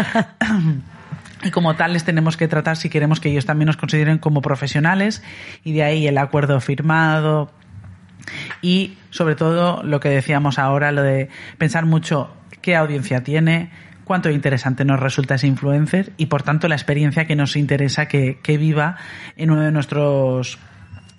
Y 1.42 1.50
como 1.50 1.74
tal 1.74 1.94
les 1.94 2.04
tenemos 2.04 2.36
que 2.36 2.48
tratar 2.48 2.76
si 2.76 2.90
queremos 2.90 3.18
que 3.18 3.30
ellos 3.30 3.46
también 3.46 3.68
nos 3.68 3.78
consideren 3.78 4.18
como 4.18 4.42
profesionales 4.42 5.22
y 5.64 5.72
de 5.72 5.82
ahí 5.84 6.06
el 6.06 6.18
acuerdo 6.18 6.60
firmado, 6.60 7.50
y 8.60 8.98
sobre 9.08 9.36
todo 9.36 9.82
lo 9.82 10.00
que 10.00 10.10
decíamos 10.10 10.58
ahora, 10.58 10.92
lo 10.92 11.02
de 11.02 11.30
pensar 11.56 11.86
mucho 11.86 12.30
qué 12.60 12.76
audiencia 12.76 13.22
tiene, 13.22 13.70
cuánto 14.04 14.30
interesante 14.30 14.84
nos 14.84 15.00
resulta 15.00 15.36
ese 15.36 15.46
influencer 15.46 16.12
y 16.16 16.26
por 16.26 16.42
tanto 16.42 16.68
la 16.68 16.74
experiencia 16.74 17.26
que 17.26 17.36
nos 17.36 17.56
interesa 17.56 18.06
que, 18.06 18.38
que 18.42 18.58
viva 18.58 18.96
en 19.36 19.50
uno 19.50 19.62
de 19.62 19.72
nuestros 19.72 20.58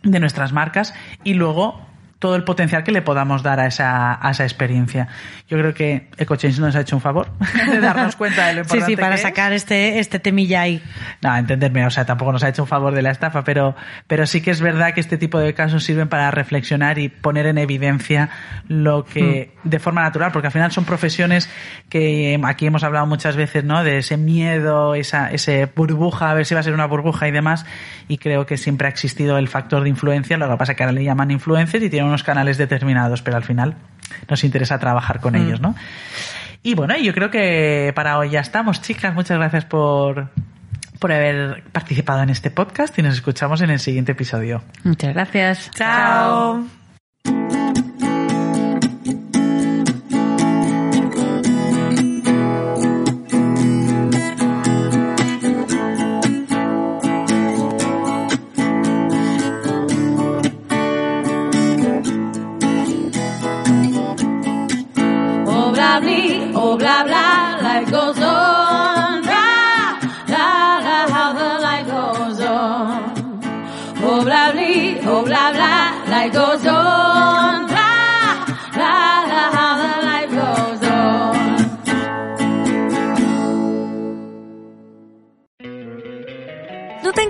de 0.04 0.20
nuestras 0.20 0.52
marcas. 0.52 0.94
Y 1.24 1.36
luego 1.36 1.91
todo 2.22 2.36
el 2.36 2.44
potencial 2.44 2.84
que 2.84 2.92
le 2.92 3.02
podamos 3.02 3.42
dar 3.42 3.60
a 3.60 3.66
esa, 3.66 4.16
a 4.26 4.30
esa 4.30 4.44
experiencia. 4.44 5.08
Yo 5.50 5.58
creo 5.58 5.74
que 5.74 6.08
EcoChange 6.20 6.60
nos 6.60 6.76
ha 6.76 6.82
hecho 6.82 6.96
un 6.96 7.02
favor 7.02 7.32
de 7.72 7.80
darnos 7.82 8.16
cuenta 8.16 8.46
de 8.46 8.54
lo 8.54 8.64
Sí, 8.66 8.78
importante 8.78 8.86
sí, 8.86 8.96
para 8.96 9.10
que 9.10 9.16
es. 9.16 9.22
sacar 9.24 9.54
este, 9.54 9.98
este 9.98 10.20
temilla 10.20 10.62
ahí. 10.62 10.84
No, 11.24 11.36
entenderme, 11.36 11.84
o 11.84 11.90
sea, 11.90 12.06
tampoco 12.06 12.32
nos 12.32 12.44
ha 12.44 12.50
hecho 12.50 12.62
un 12.62 12.68
favor 12.68 12.94
de 12.94 13.02
la 13.02 13.10
estafa, 13.10 13.44
pero, 13.44 13.76
pero 14.06 14.28
sí 14.28 14.40
que 14.42 14.52
es 14.52 14.62
verdad 14.62 14.94
que 14.94 15.02
este 15.02 15.18
tipo 15.18 15.40
de 15.40 15.56
casos 15.56 15.84
sirven 15.84 16.10
para 16.10 16.30
reflexionar 16.30 17.00
y 17.00 17.10
poner 17.10 17.48
en 17.48 17.58
evidencia 17.58 18.30
lo 18.68 19.04
que, 19.04 19.56
de 19.64 19.80
forma 19.80 20.04
natural, 20.04 20.32
porque 20.32 20.50
al 20.50 20.54
final 20.54 20.72
son 20.72 20.86
profesiones 20.86 21.50
que 21.90 22.40
aquí 22.44 22.68
hemos 22.68 22.84
hablado 22.84 23.08
muchas 23.08 23.36
veces, 23.36 23.64
¿no? 23.64 23.84
De 23.84 23.98
ese 23.98 24.18
miedo, 24.18 24.94
esa, 24.94 25.32
ese 25.32 25.66
burbuja, 25.76 26.30
a 26.30 26.36
ver 26.36 26.46
si 26.46 26.54
va 26.54 26.60
a 26.60 26.64
ser 26.64 26.76
una 26.76 26.86
burbuja 26.86 27.28
y 27.28 27.32
demás, 27.32 27.66
y 28.08 28.20
creo 28.20 28.46
que 28.46 28.58
siempre 28.58 28.86
ha 28.86 28.92
existido 28.92 29.40
el 29.40 29.48
factor 29.48 29.82
de 29.82 29.90
influencia, 29.90 30.38
lo 30.38 30.48
que 30.48 30.58
pasa 30.58 30.74
es 30.74 30.78
que 30.78 30.84
ahora 30.84 30.94
le 30.94 31.04
llaman 31.04 31.32
influencers 31.32 31.84
y 31.84 31.90
tienen 31.90 32.11
unos 32.12 32.24
canales 32.24 32.58
determinados, 32.58 33.22
pero 33.22 33.38
al 33.38 33.44
final 33.44 33.76
nos 34.30 34.44
interesa 34.44 34.78
trabajar 34.80 35.20
con 35.20 35.36
ellos, 35.36 35.62
¿no? 35.62 35.76
Y 36.64 36.76
bueno, 36.76 36.96
yo 36.98 37.14
creo 37.14 37.32
que 37.32 37.92
para 37.96 38.18
hoy 38.18 38.32
ya 38.32 38.40
estamos, 38.40 38.82
chicas. 38.82 39.14
Muchas 39.16 39.38
gracias 39.38 39.66
por, 39.66 40.30
por 41.00 41.12
haber 41.12 41.64
participado 41.72 42.22
en 42.22 42.30
este 42.30 42.52
podcast 42.52 42.98
y 43.00 43.02
nos 43.02 43.16
escuchamos 43.16 43.62
en 43.62 43.72
el 43.72 43.80
siguiente 43.80 44.12
episodio. 44.12 44.62
Muchas 44.84 45.14
gracias. 45.14 45.72
Chao. 45.72 46.81